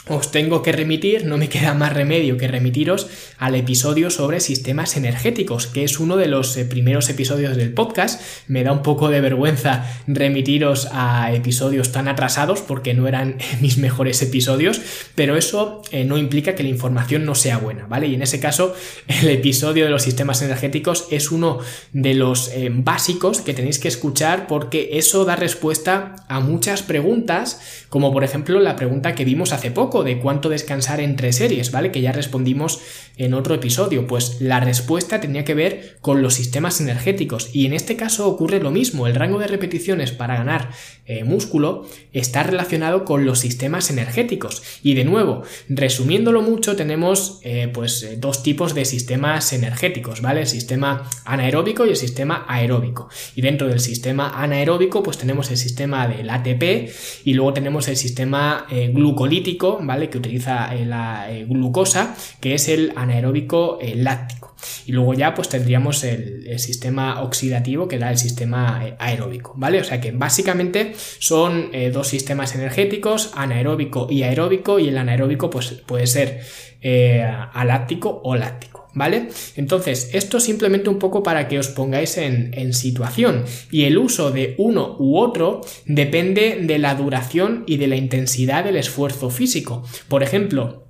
os 0.07 0.31
tengo 0.31 0.62
que 0.62 0.73
remitir, 0.73 1.26
no 1.26 1.37
me 1.37 1.49
queda 1.49 1.75
más 1.75 1.93
remedio 1.93 2.38
que 2.38 2.49
remitiros 2.49 3.09
al 3.37 3.55
episodio 3.55 4.11
sobre 4.11 4.40
sistemas 4.40 4.97
energéticos, 4.97 5.67
que 5.67 5.85
es 5.85 6.00
uno 6.00 6.17
de 6.17 6.28
los 6.28 6.57
eh, 6.57 6.64
primeros 6.64 7.09
episodios 7.11 7.57
del 7.57 7.75
podcast. 7.75 8.21
Me 8.47 8.64
da 8.64 8.73
un 8.73 8.83
poco 8.83 9.11
de 9.11 9.21
vergüenza 9.21 9.85
remitiros 10.07 10.88
a 10.93 11.33
episodios 11.35 11.93
tan 11.93 12.09
atrasados 12.09 12.62
porque 12.62 12.95
no 12.95 13.07
eran 13.07 13.37
mis 13.61 13.78
mejores 13.78 14.23
episodios, 14.23 14.81
pero 15.14 15.37
eso 15.37 15.83
eh, 15.90 16.05
no 16.05 16.17
implica 16.17 16.55
que 16.55 16.62
la 16.62 16.71
información 16.71 17.25
no 17.25 17.35
sea 17.35 17.59
buena, 17.59 17.87
¿vale? 17.87 18.07
Y 18.07 18.14
en 18.14 18.23
ese 18.23 18.40
caso, 18.40 18.75
el 19.09 19.28
episodio 19.28 19.85
de 19.85 19.90
los 19.90 20.02
sistemas 20.02 20.40
energéticos 20.43 21.07
es 21.11 21.31
uno 21.31 21.59
de 21.93 22.14
los 22.14 22.49
eh, 22.55 22.71
básicos 22.73 23.43
que 23.43 23.55
tenéis 23.55 23.78
que 23.78 23.88
escuchar 23.88 24.47
porque 24.47 24.90
eso 24.93 25.25
da 25.25 25.37
respuesta 25.37 26.17
a 26.28 26.40
muchas 26.40 26.83
preguntas, 26.83 27.85
como 27.90 28.12
por 28.12 28.25
ejemplo 28.25 28.59
la 28.61 28.76
pregunta 28.76 29.14
que 29.14 29.25
vimos 29.25 29.52
hace 29.52 29.71
poco 29.71 29.88
de 29.88 30.18
cuánto 30.18 30.49
descansar 30.49 31.00
entre 31.00 31.33
series, 31.33 31.73
¿vale? 31.73 31.90
Que 31.90 32.00
ya 32.00 32.12
respondimos 32.12 32.80
en 33.16 33.35
otro 33.35 33.54
episodio. 33.54 34.07
Pues 34.07 34.40
la 34.40 34.61
respuesta 34.61 35.21
tenía 35.21 35.45
que 35.45 35.54
ver 35.54 35.99
con 36.00 36.23
los 36.23 36.35
sistemas 36.35 36.80
energéticos. 36.80 37.50
Y 37.52 37.66
en 37.66 37.73
este 37.73 37.97
caso 37.97 38.28
ocurre 38.28 38.61
lo 38.61 38.71
mismo. 38.71 39.07
El 39.07 39.14
rango 39.14 39.38
de 39.38 39.47
repeticiones 39.47 40.12
para 40.12 40.37
ganar 40.37 40.71
eh, 41.07 41.25
músculo 41.25 41.87
está 42.12 42.42
relacionado 42.42 43.04
con 43.04 43.25
los 43.25 43.40
sistemas 43.40 43.90
energéticos. 43.90 44.62
Y 44.83 44.95
de 44.95 45.04
nuevo, 45.04 45.42
resumiéndolo 45.68 46.42
mucho, 46.42 46.76
tenemos 46.76 47.40
eh, 47.42 47.71
pues 47.73 48.02
eh, 48.02 48.16
dos 48.18 48.42
tipos 48.42 48.75
de 48.75 48.85
sistemas 48.85 49.52
energéticos, 49.52 50.21
¿vale? 50.21 50.40
El 50.40 50.47
sistema 50.47 51.09
anaeróbico 51.25 51.87
y 51.87 51.90
el 51.90 51.97
sistema 51.97 52.45
aeróbico. 52.49 53.09
Y 53.35 53.42
dentro 53.42 53.68
del 53.68 53.80
sistema 53.80 54.42
anaeróbico, 54.42 55.02
pues 55.02 55.18
tenemos 55.18 55.50
el 55.50 55.57
sistema 55.57 56.07
del 56.07 56.30
ATP 56.30 56.90
y 57.25 57.35
luego 57.35 57.52
tenemos 57.52 57.88
el 57.88 57.97
sistema 57.97 58.66
glucolítico, 58.92 59.77
¿vale? 59.82 60.11
Que 60.11 60.18
utiliza 60.18 60.75
la 60.75 61.28
glucosa, 61.47 62.14
que 62.40 62.54
es 62.54 62.68
el 62.68 62.92
anaeróbico 62.97 63.78
láctico. 63.94 64.54
Y 64.87 64.92
luego 64.92 65.14
ya 65.14 65.35
pues 65.35 65.49
tendríamos 65.49 66.04
el, 66.04 66.58
sistema 66.58 67.23
oxidativo 67.23 67.88
que 67.88 67.99
da 67.99 68.11
el 68.11 68.18
sistema 68.18 68.80
eh, 68.85 68.97
aeróbico, 68.99 69.54
¿vale? 69.56 69.80
O 69.80 69.85
sea 69.85 70.00
que 70.00 70.12
básicamente 70.12 70.94
son 71.18 71.70
eh, 71.73 71.90
dos 71.90 72.08
sistemas 72.08 72.54
energéticos, 72.54 73.32
anaeróbico 73.35 74.08
y 74.11 74.23
aeróbico, 74.23 74.78
y 74.78 74.88
el 74.88 74.99
anaeróbico 74.99 75.50
pues 75.50 75.73
puede 75.87 76.06
ser 76.06 76.40
eh, 76.80 77.23
aláctico 77.52 78.20
o 78.25 78.35
láctico. 78.35 78.77
¿Vale? 78.95 79.28
Entonces, 79.56 80.10
esto 80.12 80.41
simplemente 80.41 80.89
un 80.89 80.99
poco 80.99 81.23
para 81.23 81.47
que 81.47 81.58
os 81.58 81.69
pongáis 81.69 82.17
en, 82.17 82.52
en, 82.54 82.73
situación. 82.73 83.45
Y 83.71 83.84
el 83.84 83.99
uso 83.99 84.30
de 84.30 84.54
uno 84.58 84.97
u 84.99 85.19
otro 85.19 85.60
depende 85.84 86.58
de 86.62 86.78
la 86.78 86.95
duración 86.95 87.65
y 87.67 87.76
de 87.76 87.86
la 87.86 87.97
intensidad 87.97 88.65
del 88.65 88.76
esfuerzo 88.76 89.30
físico. 89.30 89.84
Por 90.08 90.23
ejemplo, 90.23 90.89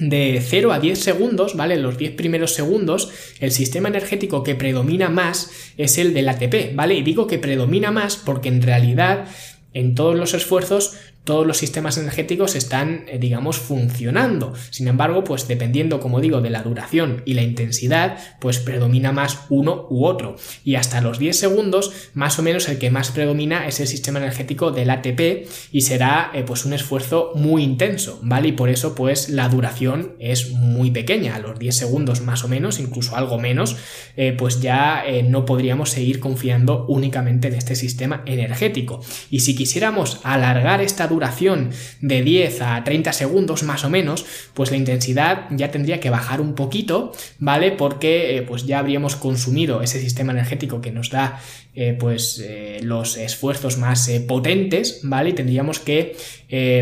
de 0.00 0.40
0 0.44 0.72
a 0.72 0.80
10 0.80 0.98
segundos, 0.98 1.56
¿vale? 1.56 1.76
Los 1.76 1.98
10 1.98 2.12
primeros 2.12 2.52
segundos, 2.52 3.10
el 3.40 3.50
sistema 3.50 3.88
energético 3.88 4.42
que 4.42 4.54
predomina 4.54 5.08
más 5.08 5.50
es 5.76 5.98
el 5.98 6.14
del 6.14 6.28
ATP, 6.28 6.74
¿vale? 6.74 6.94
Y 6.94 7.02
digo 7.02 7.26
que 7.26 7.38
predomina 7.38 7.90
más 7.90 8.16
porque 8.16 8.48
en 8.48 8.62
realidad 8.62 9.26
en 9.74 9.94
todos 9.94 10.16
los 10.16 10.34
esfuerzos 10.34 10.94
todos 11.28 11.46
los 11.46 11.58
sistemas 11.58 11.98
energéticos 11.98 12.54
están, 12.54 13.04
eh, 13.06 13.18
digamos, 13.18 13.58
funcionando. 13.58 14.54
Sin 14.70 14.88
embargo, 14.88 15.24
pues 15.24 15.46
dependiendo, 15.46 16.00
como 16.00 16.22
digo, 16.22 16.40
de 16.40 16.48
la 16.48 16.62
duración 16.62 17.20
y 17.26 17.34
la 17.34 17.42
intensidad, 17.42 18.16
pues 18.40 18.58
predomina 18.60 19.12
más 19.12 19.40
uno 19.50 19.86
u 19.90 20.06
otro. 20.06 20.36
Y 20.64 20.76
hasta 20.76 21.02
los 21.02 21.18
10 21.18 21.38
segundos, 21.38 21.92
más 22.14 22.38
o 22.38 22.42
menos 22.42 22.66
el 22.70 22.78
que 22.78 22.90
más 22.90 23.10
predomina 23.10 23.68
es 23.68 23.78
el 23.78 23.88
sistema 23.88 24.20
energético 24.20 24.70
del 24.70 24.88
ATP 24.88 25.46
y 25.70 25.82
será 25.82 26.30
eh, 26.32 26.44
pues 26.46 26.64
un 26.64 26.72
esfuerzo 26.72 27.32
muy 27.34 27.62
intenso, 27.62 28.20
¿vale? 28.22 28.48
Y 28.48 28.52
por 28.52 28.70
eso 28.70 28.94
pues 28.94 29.28
la 29.28 29.50
duración 29.50 30.14
es 30.20 30.52
muy 30.52 30.90
pequeña, 30.92 31.36
a 31.36 31.40
los 31.40 31.58
10 31.58 31.76
segundos 31.76 32.22
más 32.22 32.42
o 32.42 32.48
menos, 32.48 32.80
incluso 32.80 33.16
algo 33.16 33.38
menos, 33.38 33.76
eh, 34.16 34.32
pues 34.32 34.62
ya 34.62 35.04
no 35.24 35.44
podríamos 35.44 35.90
seguir 35.90 36.20
confiando 36.20 36.86
únicamente 36.88 37.48
en 37.48 37.54
este 37.54 37.76
sistema 37.76 38.22
energético. 38.24 39.00
Y 39.30 39.40
si 39.40 39.54
quisiéramos 39.54 40.20
alargar 40.24 40.80
esta 40.80 41.06
duración, 41.06 41.17
duración 41.18 41.70
de 42.00 42.22
10 42.22 42.62
a 42.62 42.84
30 42.84 43.12
segundos 43.12 43.64
más 43.64 43.84
o 43.84 43.90
menos, 43.90 44.24
pues 44.54 44.70
la 44.70 44.76
intensidad 44.76 45.46
ya 45.50 45.72
tendría 45.72 45.98
que 45.98 46.10
bajar 46.10 46.40
un 46.40 46.54
poquito, 46.54 47.12
¿vale? 47.40 47.72
Porque 47.72 48.36
eh, 48.36 48.42
pues 48.42 48.66
ya 48.66 48.78
habríamos 48.78 49.16
consumido 49.16 49.82
ese 49.82 50.00
sistema 50.00 50.30
energético 50.32 50.80
que 50.80 50.92
nos 50.92 51.10
da 51.10 51.40
eh, 51.74 51.96
pues 51.98 52.42
eh, 52.44 52.80
los 52.82 53.16
esfuerzos 53.16 53.78
más 53.78 54.10
potentes, 54.26 55.00
¿vale? 55.02 55.30
Y 55.30 55.32
tendríamos 55.34 55.78
que 55.78 56.16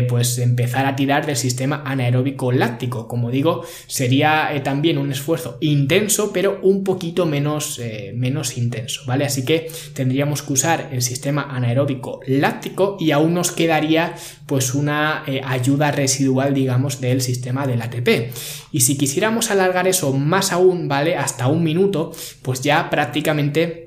pues 0.07 0.37
empezar 0.37 0.85
a 0.85 0.95
tirar 0.95 1.25
del 1.25 1.35
sistema 1.35 1.83
anaeróbico 1.85 2.53
láctico. 2.53 3.05
Como 3.09 3.31
digo, 3.31 3.65
sería 3.87 4.49
también 4.63 4.97
un 4.97 5.11
esfuerzo 5.11 5.57
intenso, 5.59 6.31
pero 6.31 6.59
un 6.61 6.85
poquito 6.85 7.25
menos, 7.25 7.81
menos 8.13 8.57
intenso, 8.57 9.01
¿vale? 9.05 9.25
Así 9.25 9.43
que 9.43 9.69
tendríamos 9.93 10.41
que 10.41 10.53
usar 10.53 10.89
el 10.93 11.01
sistema 11.01 11.49
anaeróbico 11.53 12.21
láctico 12.27 12.95
y 12.97 13.11
aún 13.11 13.33
nos 13.33 13.51
quedaría 13.51 14.15
pues 14.47 14.73
una 14.73 15.23
eh, 15.27 15.41
ayuda 15.45 15.91
residual, 15.91 16.53
digamos, 16.53 17.01
del 17.01 17.21
sistema 17.21 17.67
del 17.67 17.81
ATP. 17.81 18.31
Y 18.71 18.81
si 18.81 18.97
quisiéramos 18.97 19.51
alargar 19.51 19.87
eso 19.87 20.13
más 20.13 20.51
aún, 20.51 20.87
¿vale? 20.87 21.17
Hasta 21.17 21.47
un 21.47 21.63
minuto, 21.63 22.11
pues 22.41 22.61
ya 22.61 22.89
prácticamente 22.89 23.86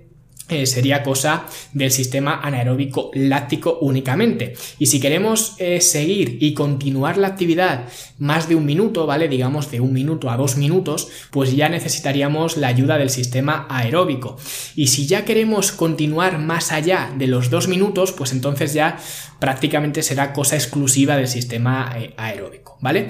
eh, 0.51 0.67
sería 0.67 1.03
cosa 1.03 1.47
del 1.73 1.91
sistema 1.91 2.41
anaeróbico 2.43 3.11
láctico 3.15 3.79
únicamente. 3.81 4.55
Y 4.79 4.87
si 4.87 5.01
queremos 5.01 5.55
eh, 5.59 5.81
seguir 5.81 6.39
y 6.41 6.55
continuar 6.55 7.17
la 7.17 7.29
actividad 7.29 7.89
más 8.19 8.49
de 8.49 8.55
un 8.55 8.67
minuto, 8.67 9.07
¿vale? 9.07 9.29
Digamos 9.29 9.71
de 9.71 9.81
un 9.81 9.93
minuto 9.93 10.31
a 10.31 10.37
dos 10.37 10.57
minutos, 10.57 11.09
pues 11.31 11.55
ya 11.55 11.69
necesitaríamos 11.69 12.57
la 12.57 12.69
ayuda 12.69 12.99
del 12.99 13.11
sistema 13.11 13.67
aeróbico. 13.71 14.37
Y 14.75 14.89
si 14.89 15.07
ya 15.07 15.25
queremos 15.25 15.73
continuar 15.73 16.39
más 16.39 16.73
allá 16.73 17.13
de 17.17 17.27
los 17.27 17.51
dos 17.51 17.69
minutos, 17.69 18.13
pues 18.13 18.33
entonces 18.33 18.73
ya 18.73 18.99
prácticamente 19.41 20.03
será 20.03 20.33
cosa 20.33 20.55
exclusiva 20.55 21.17
del 21.17 21.27
sistema 21.27 21.93
eh, 21.99 22.13
aeróbico, 22.17 22.77
¿vale? 22.81 23.09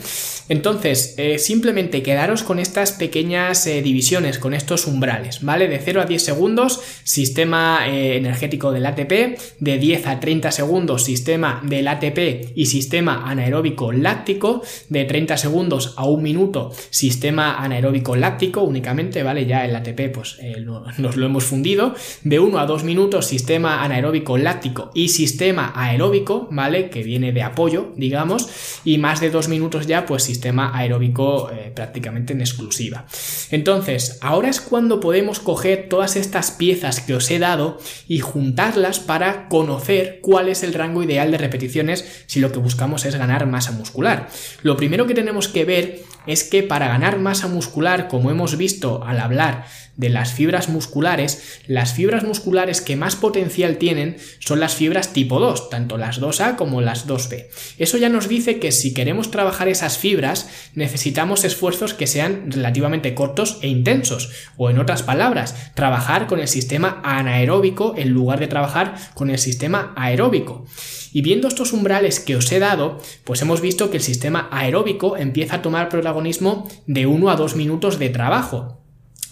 Entonces, 0.49 1.14
eh, 1.19 1.38
simplemente 1.38 2.03
quedaros 2.03 2.43
con 2.43 2.59
estas 2.59 2.93
pequeñas 2.93 3.66
eh, 3.66 3.83
divisiones, 3.83 4.38
con 4.38 4.55
estos 4.55 4.87
umbrales, 4.87 5.43
¿vale? 5.43 5.69
De 5.69 5.79
0 5.79 6.01
a 6.01 6.05
10 6.07 6.23
segundos, 6.23 6.81
sistema 7.03 7.81
energético 7.87 8.73
del 8.73 8.87
ATP, 8.87 9.38
de 9.59 9.79
10 9.79 10.07
a 10.07 10.21
30 10.21 10.53
segundos, 10.53 11.05
sistema 11.05 11.61
del 11.64 11.88
ATP 11.88 12.53
y 12.55 12.66
sistema 12.66 13.29
anaeróbico 13.29 13.93
láctico, 13.93 14.62
de 14.88 15.05
30 15.05 15.37
segundos 15.37 15.95
a 15.97 16.05
1 16.05 16.23
minuto, 16.23 16.73
sistema 16.90 17.57
anaeróbico 17.57 18.14
láctico 18.14 18.62
únicamente, 18.62 19.23
¿vale? 19.23 19.47
Ya 19.47 19.64
el 19.64 19.75
ATP, 19.75 20.12
pues 20.12 20.38
nos 20.99 21.16
lo 21.16 21.27
hemos 21.27 21.45
fundido, 21.45 21.95
de 22.23 22.38
1 22.38 22.59
a 22.59 22.66
2 22.66 22.85
minutos, 22.85 23.27
sistema 23.27 23.83
anaeróbico 23.83 24.38
láctico 24.38 24.90
y 24.95 25.09
sistema 25.09 25.73
aeróbico, 25.75 26.19
¿vale? 26.50 26.90
Que 26.90 27.02
viene 27.02 27.33
de 27.33 27.42
apoyo, 27.42 27.92
digamos, 27.96 28.48
y 28.85 28.98
más 28.98 29.20
de 29.20 29.30
2 29.30 29.48
minutos 29.48 29.87
ya, 29.87 30.06
pues 30.06 30.24
sistema 30.24 30.40
sistema 30.40 30.74
aeróbico 30.74 31.50
eh, 31.50 31.70
prácticamente 31.74 32.33
en 32.33 32.40
exclusiva. 32.40 33.04
Entonces, 33.50 34.18
ahora 34.22 34.48
es 34.48 34.62
cuando 34.62 34.98
podemos 34.98 35.38
coger 35.38 35.87
todas 35.90 36.16
estas 36.16 36.50
piezas 36.50 37.00
que 37.00 37.14
os 37.14 37.30
he 37.30 37.38
dado 37.38 37.78
y 38.09 38.20
juntarlas 38.20 39.00
para 39.00 39.48
conocer 39.48 40.20
cuál 40.22 40.48
es 40.48 40.62
el 40.62 40.72
rango 40.72 41.02
ideal 41.02 41.30
de 41.30 41.37
repeticiones 41.37 42.24
si 42.26 42.40
lo 42.40 42.52
que 42.52 42.59
buscamos 42.59 43.04
es 43.04 43.16
ganar 43.16 43.46
masa 43.46 43.72
muscular. 43.72 44.28
Lo 44.62 44.78
primero 44.78 45.06
que 45.06 45.14
tenemos 45.14 45.46
que 45.46 45.66
ver 45.66 46.00
es 46.26 46.44
que 46.44 46.62
para 46.62 46.88
ganar 46.88 47.18
masa 47.18 47.48
muscular, 47.48 48.09
como 48.09 48.30
hemos 48.30 48.56
visto 48.56 49.04
al 49.04 49.20
hablar 49.20 49.64
de 49.96 50.09
las 50.09 50.33
fibras 50.33 50.68
musculares, 50.68 51.61
las 51.66 51.92
fibras 51.92 52.24
musculares 52.24 52.80
que 52.80 52.96
más 52.96 53.16
potencial 53.16 53.76
tienen 53.76 54.16
son 54.38 54.59
las 54.59 54.74
fibras 54.74 55.12
tipo 55.12 55.38
2, 55.38 55.68
tanto 55.68 55.98
las 55.98 56.20
2A 56.20 56.56
como 56.56 56.80
las 56.80 57.06
2B. 57.06 57.46
Eso 57.76 57.98
ya 57.98 58.09
nos 58.09 58.28
dice 58.28 58.59
que 58.59 58.72
si 58.72 58.94
queremos 58.94 59.30
trabajar 59.30 59.68
esas 59.68 59.98
fibras, 59.98 60.48
necesitamos 60.74 61.44
esfuerzos 61.44 61.92
que 61.92 62.06
sean 62.06 62.50
relativamente 62.50 63.14
cortos 63.14 63.59
e 63.61 63.68
intensos, 63.68 64.30
o 64.56 64.70
en 64.70 64.78
otras 64.78 65.02
palabras, 65.02 65.72
trabajar 65.74 66.26
con 66.26 66.40
el 66.40 66.48
sistema 66.48 67.00
anaeróbico 67.04 67.94
en 67.96 68.11
lugar 68.11 68.40
de 68.40 68.48
trabajar 68.48 68.94
con 69.14 69.28
el 69.28 69.38
sistema 69.38 69.92
aeróbico. 69.96 70.64
Y 71.12 71.22
viendo 71.22 71.48
estos 71.48 71.72
umbrales 71.72 72.20
que 72.20 72.37
os 72.37 72.50
he 72.52 72.61
dado, 72.61 72.98
pues 73.24 73.42
hemos 73.42 73.61
visto 73.61 73.90
que 73.90 73.96
el 73.96 74.02
sistema 74.02 74.48
aeróbico 74.52 75.16
empieza 75.16 75.56
a 75.56 75.62
tomar 75.62 75.88
protagonismo 76.11 76.68
de 76.87 77.07
1 77.07 77.31
a 77.31 77.37
2 77.37 77.55
minutos 77.55 77.99
de 77.99 78.11
trabajo. 78.11 78.83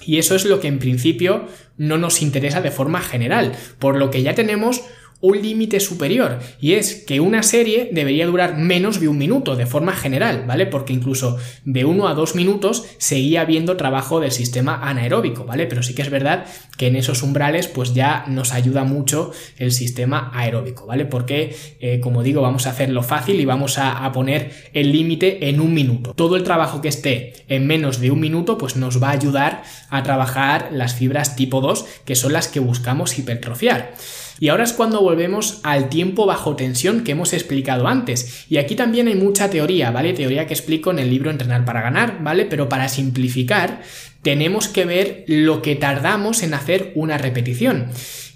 Y 0.07 0.19
eso 0.19 0.37
es 0.37 0.45
lo 0.45 0.61
que 0.61 0.69
en 0.69 0.79
principio 0.79 1.47
no 1.77 1.99
nos 1.99 2.23
interesa 2.23 2.61
de 2.61 2.71
forma 2.71 3.01
general, 3.01 3.53
por 3.81 3.97
lo 3.97 4.11
que 4.11 4.23
ya 4.23 4.35
tenemos 4.35 4.83
un 5.21 5.43
límite 5.43 5.81
superior 5.81 6.39
y 6.61 6.75
es 6.75 6.95
que 6.95 7.21
una 7.21 7.43
serie 7.43 7.91
debería 7.93 8.27
durar 8.27 8.57
menos 8.57 9.01
de 9.01 9.09
un 9.09 9.19
minuto 9.19 9.57
de 9.57 9.67
forma 9.67 9.93
general, 9.93 10.45
¿vale? 10.47 10.67
Porque 10.67 10.93
incluso 10.93 11.39
de 11.65 11.85
uno 11.85 12.07
a 12.07 12.15
dos 12.15 12.37
minutos 12.37 12.85
seguía 12.99 13.41
habiendo 13.41 13.77
trabajo 13.77 14.21
del 14.21 14.31
sistema 14.31 14.81
anaeróbico, 14.89 15.45
¿vale? 15.45 15.67
Pero 15.67 15.83
sí 15.83 15.95
que 15.95 16.03
es 16.03 16.11
verdad 16.11 16.47
que 16.77 16.87
en 16.87 16.97
esos 16.97 17.23
umbrales 17.23 17.67
pues 17.67 17.95
ya 17.95 18.25
nos 18.29 18.53
ayuda 18.53 18.85
mucho 18.85 19.33
el 19.59 19.73
sistema 19.73 20.31
aeróbico, 20.35 20.87
¿vale? 20.87 21.05
Porque 21.05 21.57
eh, 21.81 21.99
como 21.99 22.23
digo 22.23 22.41
vamos 22.41 22.67
a 22.67 22.71
hacerlo 22.71 23.03
fácil 23.03 23.41
y 23.41 23.45
vamos 23.45 23.79
a, 23.79 24.05
a 24.05 24.13
poner 24.13 24.53
el 24.73 24.93
límite 24.93 25.49
en 25.49 25.61
un 25.61 25.75
minuto. 25.75 26.15
Todo 26.15 26.37
el 26.37 26.45
trabajo 26.45 26.81
que 26.81 26.89
esté 26.89 27.33
en 27.49 27.67
menos 27.67 28.01
de 28.01 28.13
un 28.13 28.21
minuto 28.21 28.57
pues 28.57 28.77
nos 28.77 29.03
va 29.03 29.09
a 29.09 29.13
ayudar 29.13 29.65
a 29.91 30.03
trabajar 30.05 30.69
las 30.71 30.95
fibras 30.95 31.35
tipo 31.35 31.61
2 31.61 31.85
que 32.05 32.15
son 32.15 32.33
las 32.33 32.47
que 32.47 32.61
buscamos 32.61 33.19
hipertrofiar. 33.19 33.95
Y 34.41 34.49
ahora 34.49 34.65
es 34.65 34.73
cuando 34.73 35.01
volvemos 35.01 35.61
al 35.63 35.89
tiempo 35.89 36.27
bajo 36.27 36.57
tensión 36.57 37.05
que 37.05 37.13
hemos 37.13 37.33
explicado 37.33 37.89
antes. 37.89 38.47
Y 38.49 38.59
aquí 38.59 38.75
también 38.77 39.09
hay 39.09 39.15
mucha 39.15 39.51
teoría, 39.51 39.91
¿vale? 39.91 40.13
Teoría 40.13 40.47
que 40.47 40.55
explico 40.55 40.91
en 40.91 40.99
el 40.99 41.11
libro 41.11 41.31
Entrenar 41.31 41.65
para 41.65 41.83
ganar, 41.83 42.23
¿vale? 42.23 42.45
Pero 42.45 42.69
para 42.69 42.89
simplificar, 42.89 43.83
tenemos 44.23 44.69
que 44.69 44.85
ver 44.85 45.25
lo 45.27 45.63
que 45.63 45.77
tardamos 45.77 46.43
en 46.43 46.55
hacer 46.55 46.93
una 46.95 47.19
repetición. 47.19 47.89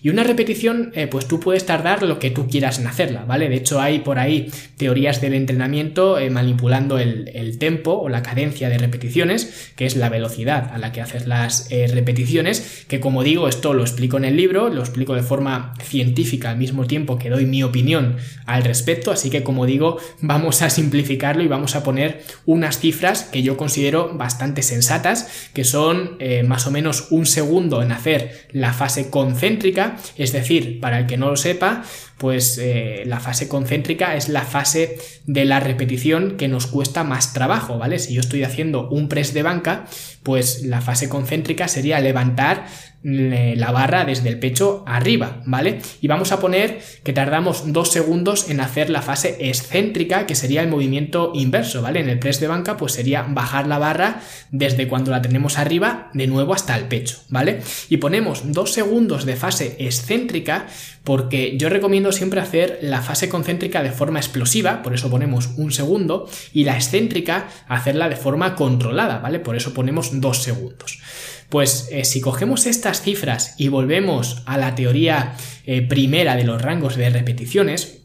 Y 0.04 0.08
una 0.08 0.24
repetición, 0.24 0.90
eh, 0.96 1.06
pues 1.06 1.28
tú 1.28 1.38
puedes 1.38 1.64
tardar 1.64 2.02
lo 2.02 2.18
que 2.18 2.32
tú 2.32 2.48
quieras 2.48 2.80
en 2.80 2.88
hacerla, 2.88 3.24
¿vale? 3.24 3.48
De 3.48 3.54
hecho, 3.54 3.80
hay 3.80 4.00
por 4.00 4.18
ahí 4.18 4.50
teorías 4.76 5.20
del 5.20 5.32
entrenamiento 5.32 6.18
eh, 6.18 6.28
manipulando 6.28 6.98
el, 6.98 7.30
el, 7.34 7.56
tempo 7.58 7.92
o 7.92 8.08
la 8.08 8.20
cadencia 8.20 8.68
de 8.68 8.78
repeticiones, 8.78 9.70
que 9.76 9.86
es 9.86 9.94
la 9.94 10.08
velocidad 10.08 10.72
a 10.74 10.78
la 10.78 10.90
que 10.90 11.02
haces 11.02 11.28
las 11.28 11.70
eh, 11.70 11.86
repeticiones, 11.86 12.84
que 12.88 12.98
como 12.98 13.22
digo, 13.22 13.46
esto 13.46 13.74
lo 13.74 13.82
explico 13.82 14.16
en 14.16 14.24
el 14.24 14.36
libro, 14.36 14.70
lo 14.70 14.80
explico 14.80 15.14
de 15.14 15.22
forma 15.22 15.74
científica 15.80 16.50
al 16.50 16.56
mismo 16.56 16.88
tiempo 16.88 17.16
que 17.16 17.30
doy 17.30 17.46
mi 17.46 17.62
opinión 17.62 18.16
al 18.44 18.64
respecto, 18.64 19.12
así 19.12 19.30
que 19.30 19.44
como 19.44 19.66
digo, 19.66 19.98
vamos 20.20 20.62
a 20.62 20.70
simplificarlo 20.70 21.44
y 21.44 21.48
vamos 21.48 21.76
a 21.76 21.84
poner 21.84 22.22
unas 22.44 22.80
cifras 22.80 23.22
que 23.22 23.44
yo 23.44 23.56
considero 23.56 24.14
bastante 24.14 24.62
sensatas, 24.62 25.50
que 25.54 25.62
son 25.62 26.18
más 26.46 26.66
o 26.66 26.70
menos 26.70 27.08
un 27.10 27.26
segundo 27.26 27.82
en 27.82 27.92
hacer 27.92 28.48
la 28.50 28.72
fase 28.72 29.10
concéntrica, 29.10 29.91
es 30.16 30.32
decir, 30.32 30.80
para 30.80 30.98
el 30.98 31.06
que 31.06 31.16
no 31.16 31.30
lo 31.30 31.36
sepa, 31.36 31.82
pues 32.18 32.58
eh, 32.58 33.02
la 33.06 33.20
fase 33.20 33.48
concéntrica 33.48 34.16
es 34.16 34.28
la 34.28 34.42
fase 34.42 34.98
de 35.26 35.44
la 35.44 35.60
repetición 35.60 36.36
que 36.36 36.48
nos 36.48 36.66
cuesta 36.66 37.04
más 37.04 37.32
trabajo, 37.32 37.78
¿vale? 37.78 37.98
Si 37.98 38.14
yo 38.14 38.20
estoy 38.20 38.44
haciendo 38.44 38.88
un 38.88 39.08
press 39.08 39.34
de 39.34 39.42
banca, 39.42 39.86
pues 40.22 40.64
la 40.64 40.80
fase 40.80 41.08
concéntrica 41.08 41.68
sería 41.68 42.00
levantar 42.00 42.66
eh, 43.04 43.54
la 43.56 43.72
barra 43.72 44.04
desde 44.04 44.28
el 44.28 44.38
pecho 44.38 44.84
arriba, 44.86 45.42
¿vale? 45.44 45.80
Y 46.00 46.06
vamos 46.06 46.30
a 46.30 46.38
poner 46.38 46.80
que 47.02 47.12
tardamos 47.12 47.72
dos 47.72 47.90
segundos 47.90 48.48
en 48.48 48.60
hacer 48.60 48.90
la 48.90 49.02
fase 49.02 49.38
excéntrica, 49.40 50.24
que 50.24 50.36
sería 50.36 50.62
el 50.62 50.68
movimiento 50.68 51.32
inverso, 51.34 51.82
¿vale? 51.82 51.98
En 51.98 52.08
el 52.08 52.20
press 52.20 52.38
de 52.38 52.46
banca, 52.46 52.76
pues 52.76 52.92
sería 52.92 53.22
bajar 53.28 53.66
la 53.66 53.78
barra 53.78 54.22
desde 54.52 54.86
cuando 54.86 55.10
la 55.10 55.20
tenemos 55.20 55.58
arriba 55.58 56.10
de 56.14 56.28
nuevo 56.28 56.54
hasta 56.54 56.76
el 56.76 56.84
pecho, 56.84 57.18
¿vale? 57.28 57.60
Y 57.88 57.96
ponemos 57.96 58.52
dos 58.52 58.72
segundos 58.72 59.24
de 59.24 59.34
fase 59.34 59.74
excéntrica, 59.80 60.66
porque 61.02 61.58
yo 61.58 61.68
recomiendo 61.68 62.01
siempre 62.10 62.40
hacer 62.40 62.80
la 62.82 63.02
fase 63.02 63.28
concéntrica 63.28 63.82
de 63.82 63.92
forma 63.92 64.18
explosiva, 64.18 64.82
por 64.82 64.94
eso 64.94 65.10
ponemos 65.10 65.50
un 65.56 65.70
segundo, 65.70 66.28
y 66.52 66.64
la 66.64 66.74
excéntrica 66.74 67.48
hacerla 67.68 68.08
de 68.08 68.16
forma 68.16 68.56
controlada, 68.56 69.18
¿vale? 69.18 69.38
Por 69.38 69.54
eso 69.54 69.72
ponemos 69.72 70.20
dos 70.20 70.42
segundos. 70.42 71.00
Pues 71.48 71.88
eh, 71.92 72.04
si 72.04 72.20
cogemos 72.20 72.66
estas 72.66 73.02
cifras 73.02 73.54
y 73.58 73.68
volvemos 73.68 74.42
a 74.46 74.56
la 74.56 74.74
teoría 74.74 75.34
eh, 75.66 75.82
primera 75.82 76.34
de 76.34 76.44
los 76.44 76.60
rangos 76.60 76.96
de 76.96 77.10
repeticiones, 77.10 77.98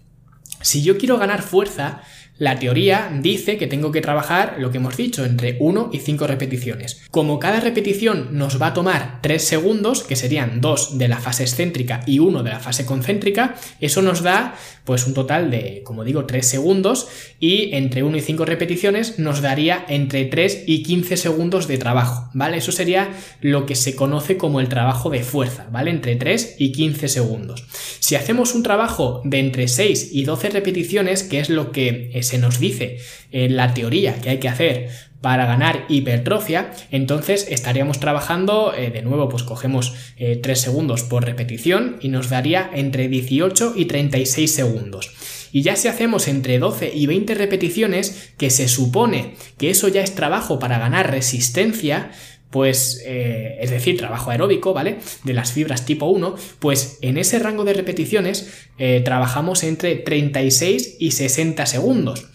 si 0.61 0.83
yo 0.83 0.97
quiero 0.97 1.17
ganar 1.17 1.41
fuerza, 1.41 2.01
la 2.39 2.59
teoría 2.59 3.09
dice 3.21 3.57
que 3.57 3.67
tengo 3.67 3.91
que 3.91 4.01
trabajar 4.01 4.55
lo 4.59 4.71
que 4.71 4.77
hemos 4.77 4.97
dicho, 4.97 5.25
entre 5.25 5.57
1 5.59 5.89
y 5.91 5.99
5 5.99 6.27
repeticiones. 6.27 7.01
Como 7.09 7.39
cada 7.39 7.59
repetición 7.59 8.29
nos 8.37 8.61
va 8.61 8.67
a 8.67 8.73
tomar 8.73 9.19
3 9.21 9.43
segundos, 9.43 10.03
que 10.03 10.15
serían 10.15 10.61
2 10.61 10.97
de 10.97 11.07
la 11.07 11.17
fase 11.17 11.43
excéntrica 11.43 12.01
y 12.05 12.19
1 12.19 12.43
de 12.43 12.49
la 12.49 12.59
fase 12.59 12.85
concéntrica, 12.85 13.55
eso 13.79 14.01
nos 14.01 14.21
da 14.21 14.55
pues 14.85 15.05
un 15.05 15.13
total 15.13 15.51
de, 15.51 15.81
como 15.83 16.03
digo, 16.03 16.25
3 16.25 16.47
segundos 16.47 17.07
y 17.39 17.75
entre 17.75 18.03
1 18.03 18.17
y 18.17 18.21
5 18.21 18.45
repeticiones 18.45 19.19
nos 19.19 19.41
daría 19.41 19.85
entre 19.89 20.25
3 20.25 20.63
y 20.65 20.83
15 20.83 21.17
segundos 21.17 21.67
de 21.67 21.77
trabajo, 21.77 22.29
¿vale? 22.33 22.57
Eso 22.57 22.71
sería 22.71 23.09
lo 23.41 23.65
que 23.65 23.75
se 23.75 23.95
conoce 23.95 24.37
como 24.37 24.59
el 24.59 24.69
trabajo 24.69 25.09
de 25.09 25.23
fuerza, 25.23 25.67
¿vale? 25.71 25.91
Entre 25.91 26.15
3 26.15 26.55
y 26.59 26.71
15 26.71 27.07
segundos. 27.09 27.65
Si 27.99 28.15
hacemos 28.15 28.55
un 28.55 28.63
trabajo 28.63 29.21
de 29.25 29.39
entre 29.39 29.67
6 29.67 30.09
y 30.13 30.23
12 30.23 30.49
repeticiones, 30.51 31.23
que 31.23 31.39
es 31.39 31.49
lo 31.49 31.71
que 31.71 32.11
se 32.27 32.37
nos 32.37 32.59
dice 32.59 32.99
en 33.31 33.55
la 33.55 33.73
teoría 33.73 34.21
que 34.21 34.29
hay 34.29 34.37
que 34.39 34.49
hacer 34.49 34.89
para 35.21 35.45
ganar 35.45 35.85
hipertrofia, 35.89 36.71
entonces 36.91 37.47
estaríamos 37.49 37.99
trabajando, 37.99 38.73
eh, 38.75 38.91
de 38.91 39.01
nuevo, 39.01 39.29
pues 39.29 39.43
cogemos 39.43 39.93
3 40.17 40.45
eh, 40.45 40.55
segundos 40.55 41.03
por 41.03 41.25
repetición 41.25 41.97
y 42.01 42.09
nos 42.09 42.29
daría 42.29 42.69
entre 42.73 43.07
18 43.07 43.73
y 43.75 43.85
36 43.85 44.53
segundos. 44.53 45.11
Y 45.51 45.63
ya 45.63 45.75
si 45.75 45.87
hacemos 45.87 46.27
entre 46.27 46.59
12 46.59 46.91
y 46.93 47.07
20 47.07 47.33
repeticiones, 47.33 48.31
que 48.37 48.49
se 48.49 48.67
supone 48.67 49.35
que 49.57 49.69
eso 49.69 49.87
ya 49.87 50.01
es 50.01 50.13
trabajo 50.13 50.59
para 50.59 50.77
ganar 50.77 51.09
resistencia, 51.09 52.11
pues 52.49 53.01
eh, 53.05 53.57
es 53.61 53.69
decir, 53.69 53.97
trabajo 53.97 54.31
aeróbico, 54.31 54.73
¿vale? 54.73 54.97
De 55.23 55.33
las 55.33 55.51
fibras 55.51 55.85
tipo 55.85 56.05
1, 56.07 56.35
pues 56.59 56.97
en 57.01 57.17
ese 57.17 57.39
rango 57.39 57.63
de 57.65 57.73
repeticiones 57.73 58.51
eh, 58.77 59.01
trabajamos 59.03 59.63
entre 59.63 59.95
36 59.95 60.97
y 60.99 61.11
60 61.11 61.65
segundos. 61.65 62.27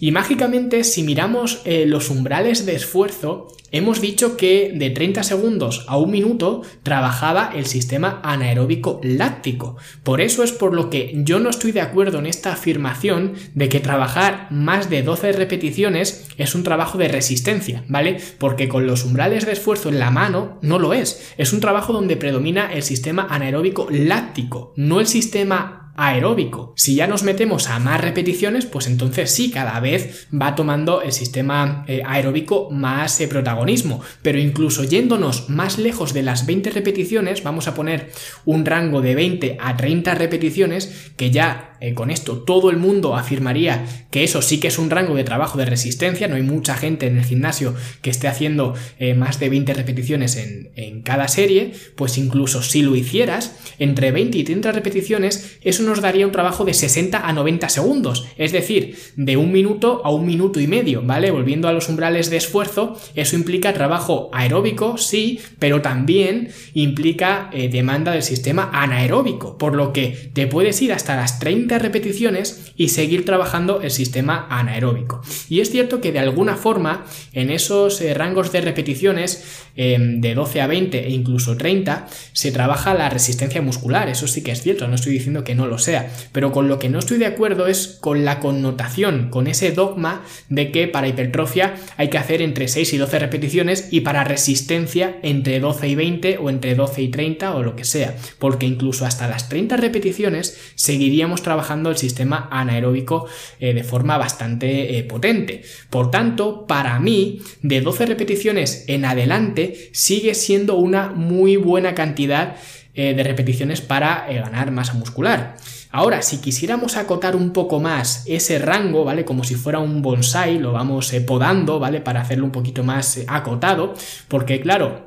Y 0.00 0.12
mágicamente, 0.12 0.84
si 0.84 1.02
miramos 1.02 1.62
eh, 1.64 1.86
los 1.86 2.10
umbrales 2.10 2.66
de 2.66 2.74
esfuerzo, 2.74 3.48
hemos 3.70 4.00
dicho 4.00 4.36
que 4.36 4.72
de 4.74 4.90
30 4.90 5.22
segundos 5.22 5.84
a 5.88 5.96
un 5.96 6.10
minuto 6.10 6.62
trabajaba 6.82 7.52
el 7.54 7.66
sistema 7.66 8.20
anaeróbico 8.22 9.00
láctico. 9.02 9.76
Por 10.02 10.20
eso 10.20 10.42
es 10.42 10.52
por 10.52 10.74
lo 10.74 10.90
que 10.90 11.12
yo 11.24 11.40
no 11.40 11.50
estoy 11.50 11.72
de 11.72 11.80
acuerdo 11.80 12.18
en 12.18 12.26
esta 12.26 12.52
afirmación 12.52 13.34
de 13.54 13.68
que 13.68 13.80
trabajar 13.80 14.48
más 14.50 14.90
de 14.90 15.02
12 15.02 15.32
repeticiones 15.32 16.28
es 16.36 16.54
un 16.54 16.62
trabajo 16.62 16.98
de 16.98 17.08
resistencia, 17.08 17.84
¿vale? 17.88 18.18
Porque 18.38 18.68
con 18.68 18.86
los 18.86 19.04
umbrales 19.04 19.46
de 19.46 19.52
esfuerzo 19.52 19.88
en 19.88 19.98
la 19.98 20.10
mano 20.10 20.58
no 20.62 20.78
lo 20.78 20.92
es. 20.92 21.32
Es 21.38 21.52
un 21.52 21.60
trabajo 21.60 21.92
donde 21.92 22.16
predomina 22.16 22.72
el 22.72 22.82
sistema 22.82 23.26
anaeróbico 23.28 23.88
láctico, 23.90 24.72
no 24.76 25.00
el 25.00 25.06
sistema 25.06 25.85
aeróbico. 25.96 26.72
Si 26.76 26.94
ya 26.94 27.06
nos 27.06 27.22
metemos 27.22 27.68
a 27.68 27.78
más 27.78 28.00
repeticiones, 28.00 28.66
pues 28.66 28.86
entonces 28.86 29.30
sí, 29.30 29.50
cada 29.50 29.78
vez 29.80 30.28
va 30.32 30.54
tomando 30.54 31.02
el 31.02 31.12
sistema 31.12 31.84
eh, 31.86 32.02
aeróbico 32.06 32.70
más 32.70 33.20
eh, 33.20 33.28
protagonismo. 33.28 34.00
Pero 34.22 34.38
incluso 34.38 34.84
yéndonos 34.84 35.48
más 35.48 35.78
lejos 35.78 36.12
de 36.12 36.22
las 36.22 36.46
20 36.46 36.70
repeticiones, 36.70 37.42
vamos 37.42 37.68
a 37.68 37.74
poner 37.74 38.10
un 38.44 38.64
rango 38.64 39.00
de 39.00 39.14
20 39.14 39.58
a 39.60 39.76
30 39.76 40.14
repeticiones, 40.14 41.10
que 41.16 41.30
ya 41.30 41.75
eh, 41.80 41.94
con 41.94 42.10
esto 42.10 42.38
todo 42.38 42.70
el 42.70 42.76
mundo 42.76 43.16
afirmaría 43.16 43.84
que 44.10 44.24
eso 44.24 44.42
sí 44.42 44.60
que 44.60 44.68
es 44.68 44.78
un 44.78 44.90
rango 44.90 45.14
de 45.14 45.24
trabajo 45.24 45.58
de 45.58 45.66
resistencia, 45.66 46.28
no 46.28 46.36
hay 46.36 46.42
mucha 46.42 46.74
gente 46.74 47.06
en 47.06 47.18
el 47.18 47.24
gimnasio 47.24 47.74
que 48.02 48.10
esté 48.10 48.28
haciendo 48.28 48.74
eh, 48.98 49.14
más 49.14 49.38
de 49.40 49.48
20 49.48 49.74
repeticiones 49.74 50.36
en, 50.36 50.70
en, 50.76 51.02
cada 51.02 51.28
serie, 51.28 51.72
pues 51.94 52.16
incluso 52.18 52.62
si 52.62 52.82
lo 52.82 52.96
hicieras, 52.96 53.56
entre 53.78 54.12
20 54.12 54.38
y 54.38 54.44
30 54.44 54.72
repeticiones, 54.72 55.58
eso 55.62 55.82
nos 55.82 56.00
daría 56.00 56.26
un 56.26 56.32
trabajo 56.32 56.64
de 56.64 56.74
60 56.74 57.28
a 57.28 57.32
90 57.32 57.68
segundos, 57.68 58.26
es 58.38 58.52
decir, 58.52 58.96
de 59.16 59.36
un 59.36 59.52
minuto 59.52 60.00
a 60.04 60.10
un 60.10 60.26
minuto 60.26 60.60
y 60.60 60.66
medio, 60.66 61.02
¿vale? 61.02 61.30
Volviendo 61.30 61.68
a 61.68 61.72
los 61.72 61.88
umbrales 61.88 62.30
de 62.30 62.38
esfuerzo, 62.38 62.98
eso 63.14 63.36
implica 63.36 63.74
trabajo 63.74 64.30
aeróbico, 64.32 64.98
sí, 64.98 65.40
pero 65.58 65.82
también 65.82 66.48
implica 66.74 67.50
eh, 67.52 67.68
demanda 67.68 68.12
del 68.12 68.22
sistema 68.22 68.70
anaeróbico, 68.72 69.58
por 69.58 69.74
lo 69.74 69.92
que 69.92 70.30
te 70.32 70.46
puedes 70.46 70.80
ir 70.82 70.92
hasta 70.92 71.16
las 71.16 71.38
30 71.38 71.65
repeticiones 71.68 72.72
y 72.76 72.88
seguir 72.88 73.24
trabajando 73.24 73.80
el 73.82 73.90
sistema 73.90 74.46
anaeróbico. 74.50 75.22
Y 75.48 75.60
es 75.60 75.70
cierto 75.70 76.00
que 76.00 76.12
de 76.12 76.18
alguna 76.18 76.56
forma 76.56 77.04
en 77.32 77.50
esos 77.50 78.00
eh, 78.00 78.14
rangos 78.14 78.52
de 78.52 78.60
repeticiones 78.60 79.44
em, 79.76 80.20
de 80.20 80.34
12 80.34 80.60
a 80.60 80.66
20 80.66 81.06
e 81.06 81.10
incluso 81.10 81.56
30 81.56 82.08
se 82.32 82.52
trabaja 82.52 82.94
la 82.94 83.10
resistencia 83.10 83.62
muscular, 83.62 84.08
eso 84.08 84.26
sí 84.26 84.42
que 84.42 84.52
es 84.52 84.62
cierto, 84.62 84.88
no 84.88 84.94
estoy 84.94 85.12
diciendo 85.12 85.44
que 85.44 85.54
no 85.54 85.66
lo 85.66 85.78
sea, 85.78 86.10
pero 86.32 86.52
con 86.52 86.68
lo 86.68 86.78
que 86.78 86.88
no 86.88 86.98
estoy 86.98 87.18
de 87.18 87.26
acuerdo 87.26 87.66
es 87.66 87.98
con 88.00 88.24
la 88.24 88.40
connotación, 88.40 89.28
con 89.30 89.46
ese 89.46 89.72
dogma 89.72 90.24
de 90.48 90.70
que 90.70 90.88
para 90.88 91.08
hipertrofia 91.08 91.74
hay 91.96 92.08
que 92.08 92.18
hacer 92.18 92.42
entre 92.42 92.68
6 92.68 92.92
y 92.92 92.98
12 92.98 93.18
repeticiones 93.18 93.88
y 93.90 94.00
para 94.00 94.24
resistencia 94.24 95.18
entre 95.22 95.60
12 95.60 95.88
y 95.88 95.94
20 95.94 96.38
o 96.38 96.50
entre 96.50 96.74
12 96.74 97.02
y 97.02 97.08
30 97.08 97.54
o 97.54 97.62
lo 97.62 97.76
que 97.76 97.84
sea, 97.84 98.16
porque 98.38 98.66
incluso 98.66 99.04
hasta 99.06 99.28
las 99.28 99.48
30 99.48 99.76
repeticiones 99.76 100.58
seguiríamos 100.74 101.42
trabajando 101.42 101.55
trabajando 101.56 101.88
el 101.88 101.96
sistema 101.96 102.48
anaeróbico 102.50 103.26
eh, 103.60 103.72
de 103.72 103.82
forma 103.82 104.18
bastante 104.18 104.98
eh, 104.98 105.04
potente. 105.04 105.62
Por 105.88 106.10
tanto, 106.10 106.66
para 106.66 107.00
mí, 107.00 107.40
de 107.62 107.80
12 107.80 108.04
repeticiones 108.04 108.84
en 108.88 109.06
adelante, 109.06 109.88
sigue 109.92 110.34
siendo 110.34 110.76
una 110.76 111.08
muy 111.08 111.56
buena 111.56 111.94
cantidad 111.94 112.56
eh, 112.94 113.14
de 113.14 113.22
repeticiones 113.22 113.80
para 113.80 114.26
ganar 114.28 114.70
masa 114.70 114.92
muscular. 114.92 115.56
Ahora, 115.90 116.20
si 116.20 116.42
quisiéramos 116.42 116.98
acotar 116.98 117.34
un 117.36 117.54
poco 117.54 117.80
más 117.80 118.24
ese 118.26 118.58
rango, 118.58 119.04
¿vale? 119.04 119.24
Como 119.24 119.42
si 119.42 119.54
fuera 119.54 119.78
un 119.78 120.02
bonsai, 120.02 120.58
lo 120.58 120.72
vamos 120.72 121.10
podando, 121.26 121.78
¿vale? 121.78 122.02
Para 122.02 122.20
hacerlo 122.20 122.44
un 122.44 122.52
poquito 122.52 122.84
más 122.84 123.20
acotado, 123.28 123.94
porque 124.28 124.60
claro, 124.60 125.06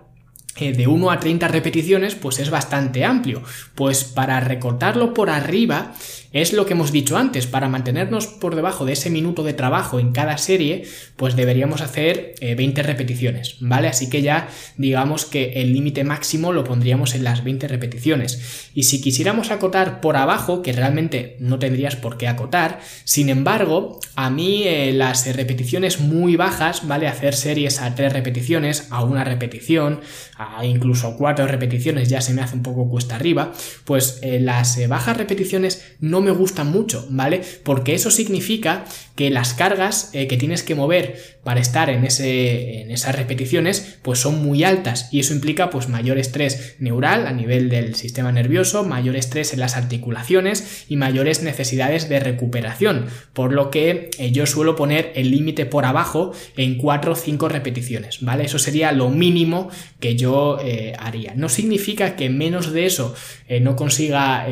de 0.60 0.88
1 0.88 1.12
a 1.12 1.20
30 1.20 1.48
repeticiones, 1.48 2.16
pues 2.16 2.40
es 2.40 2.50
bastante 2.50 3.06
amplio. 3.06 3.42
Pues 3.76 4.04
para 4.04 4.40
recortarlo 4.40 5.14
por 5.14 5.30
arriba, 5.30 5.94
es 6.32 6.54
lo 6.54 6.66
que 6.66 6.74
hemos 6.74 6.92
dicho 6.92 7.18
antes, 7.18 7.48
para 7.48 7.70
mantenernos 7.70 8.28
por 8.28 8.56
debajo 8.56 8.86
de 8.86 8.94
ese 8.94 9.10
minuto 9.10 9.44
de 9.44 9.54
trabajo 9.54 10.00
en 10.00 10.12
cada 10.12 10.38
serie, 10.38 10.84
pues 11.16 11.36
deberíamos 11.36 11.82
hacer 11.82 12.36
20 12.40 12.82
eh, 12.82 12.84
repeticiones, 12.84 13.56
¿vale? 13.60 13.88
Así 13.88 14.10
que 14.10 14.22
ya 14.22 14.50
digamos 14.78 15.26
que 15.26 15.54
el 15.62 15.74
límite 15.74 16.04
máximo 16.04 16.54
lo 16.54 16.64
pondríamos 16.64 17.16
en 17.16 17.24
las 17.24 17.44
20 17.44 17.68
repeticiones. 17.68 18.70
Y 18.76 18.84
si 18.84 19.02
quisiéramos 19.02 19.50
acotar 19.50 20.02
por 20.02 20.18
abajo, 20.18 20.62
que 20.62 20.72
realmente 20.72 21.36
no 21.40 21.58
tendrías 21.58 21.96
por 21.96 22.18
qué 22.18 22.28
acotar, 22.28 22.80
sin 23.06 23.30
embargo, 23.30 24.00
a 24.16 24.30
mí 24.30 24.64
eh, 24.66 24.94
las 24.94 25.36
repeticiones 25.36 26.00
muy 26.00 26.36
bajas, 26.36 26.88
¿vale? 26.88 27.08
Hacer 27.08 27.34
series 27.34 27.82
a 27.82 27.96
3 27.96 28.14
repeticiones, 28.14 28.88
a 28.92 29.04
una 29.04 29.24
repetición, 29.24 30.02
a 30.38 30.64
incluso 30.64 31.18
4 31.18 31.48
repeticiones 31.48 32.10
ya 32.10 32.22
se 32.22 32.34
me 32.34 32.42
hace 32.42 32.56
un 32.56 32.64
poco 32.64 32.88
cuesta 32.88 33.16
arriba, 33.16 33.52
pues 33.86 34.20
eh, 34.22 34.40
las 34.40 34.88
bajas 34.88 35.18
repeticiones 35.18 35.96
no 36.00 36.19
me 36.22 36.32
gustan 36.32 36.72
mucho, 36.72 37.06
¿vale? 37.10 37.42
Porque 37.64 37.94
eso 37.94 38.12
significa 38.12 38.86
que 39.20 39.30
las 39.30 39.54
cargas 39.54 40.12
eh, 40.14 40.28
que 40.28 40.38
tienes 40.38 40.64
que 40.64 40.76
mover 40.76 41.22
para 41.44 41.60
estar 41.60 41.90
en, 41.90 42.06
ese, 42.06 42.80
en 42.80 42.90
esas 42.90 43.14
repeticiones 43.14 44.00
pues 44.02 44.18
son 44.20 44.42
muy 44.42 44.64
altas 44.64 45.10
y 45.12 45.20
eso 45.20 45.34
implica 45.34 45.70
pues 45.70 45.90
mayor 45.90 46.18
estrés 46.18 46.78
neural 46.80 47.28
a 47.28 47.34
nivel 47.34 47.68
del 47.68 47.96
sistema 47.96 48.32
nervioso, 48.32 48.86
mayor 48.86 49.18
estrés 49.18 49.52
en 49.52 49.60
las 49.60 49.76
articulaciones 49.76 50.86
y 50.88 50.96
mayores 50.96 51.44
necesidades 51.44 52.08
de 52.08 52.22
recuperación, 52.22 53.08
por 53.34 53.52
lo 53.52 53.72
que 53.72 54.10
eh, 54.20 54.32
yo 54.32 54.46
suelo 54.46 54.78
poner 54.78 55.12
el 55.16 55.32
límite 55.32 55.66
por 55.66 55.84
abajo 55.84 56.32
en 56.56 56.78
4 56.78 57.12
o 57.12 57.16
5 57.16 57.50
repeticiones, 57.50 58.22
¿vale? 58.22 58.46
Eso 58.46 58.58
sería 58.58 58.94
lo 58.94 59.10
mínimo 59.10 59.70
que 60.00 60.16
yo 60.16 60.60
eh, 60.64 60.94
haría. 60.98 61.34
No 61.36 61.50
significa 61.50 62.16
que 62.16 62.30
menos 62.30 62.72
de 62.72 62.86
eso 62.86 63.14
no 63.62 63.76
consiga 63.76 64.46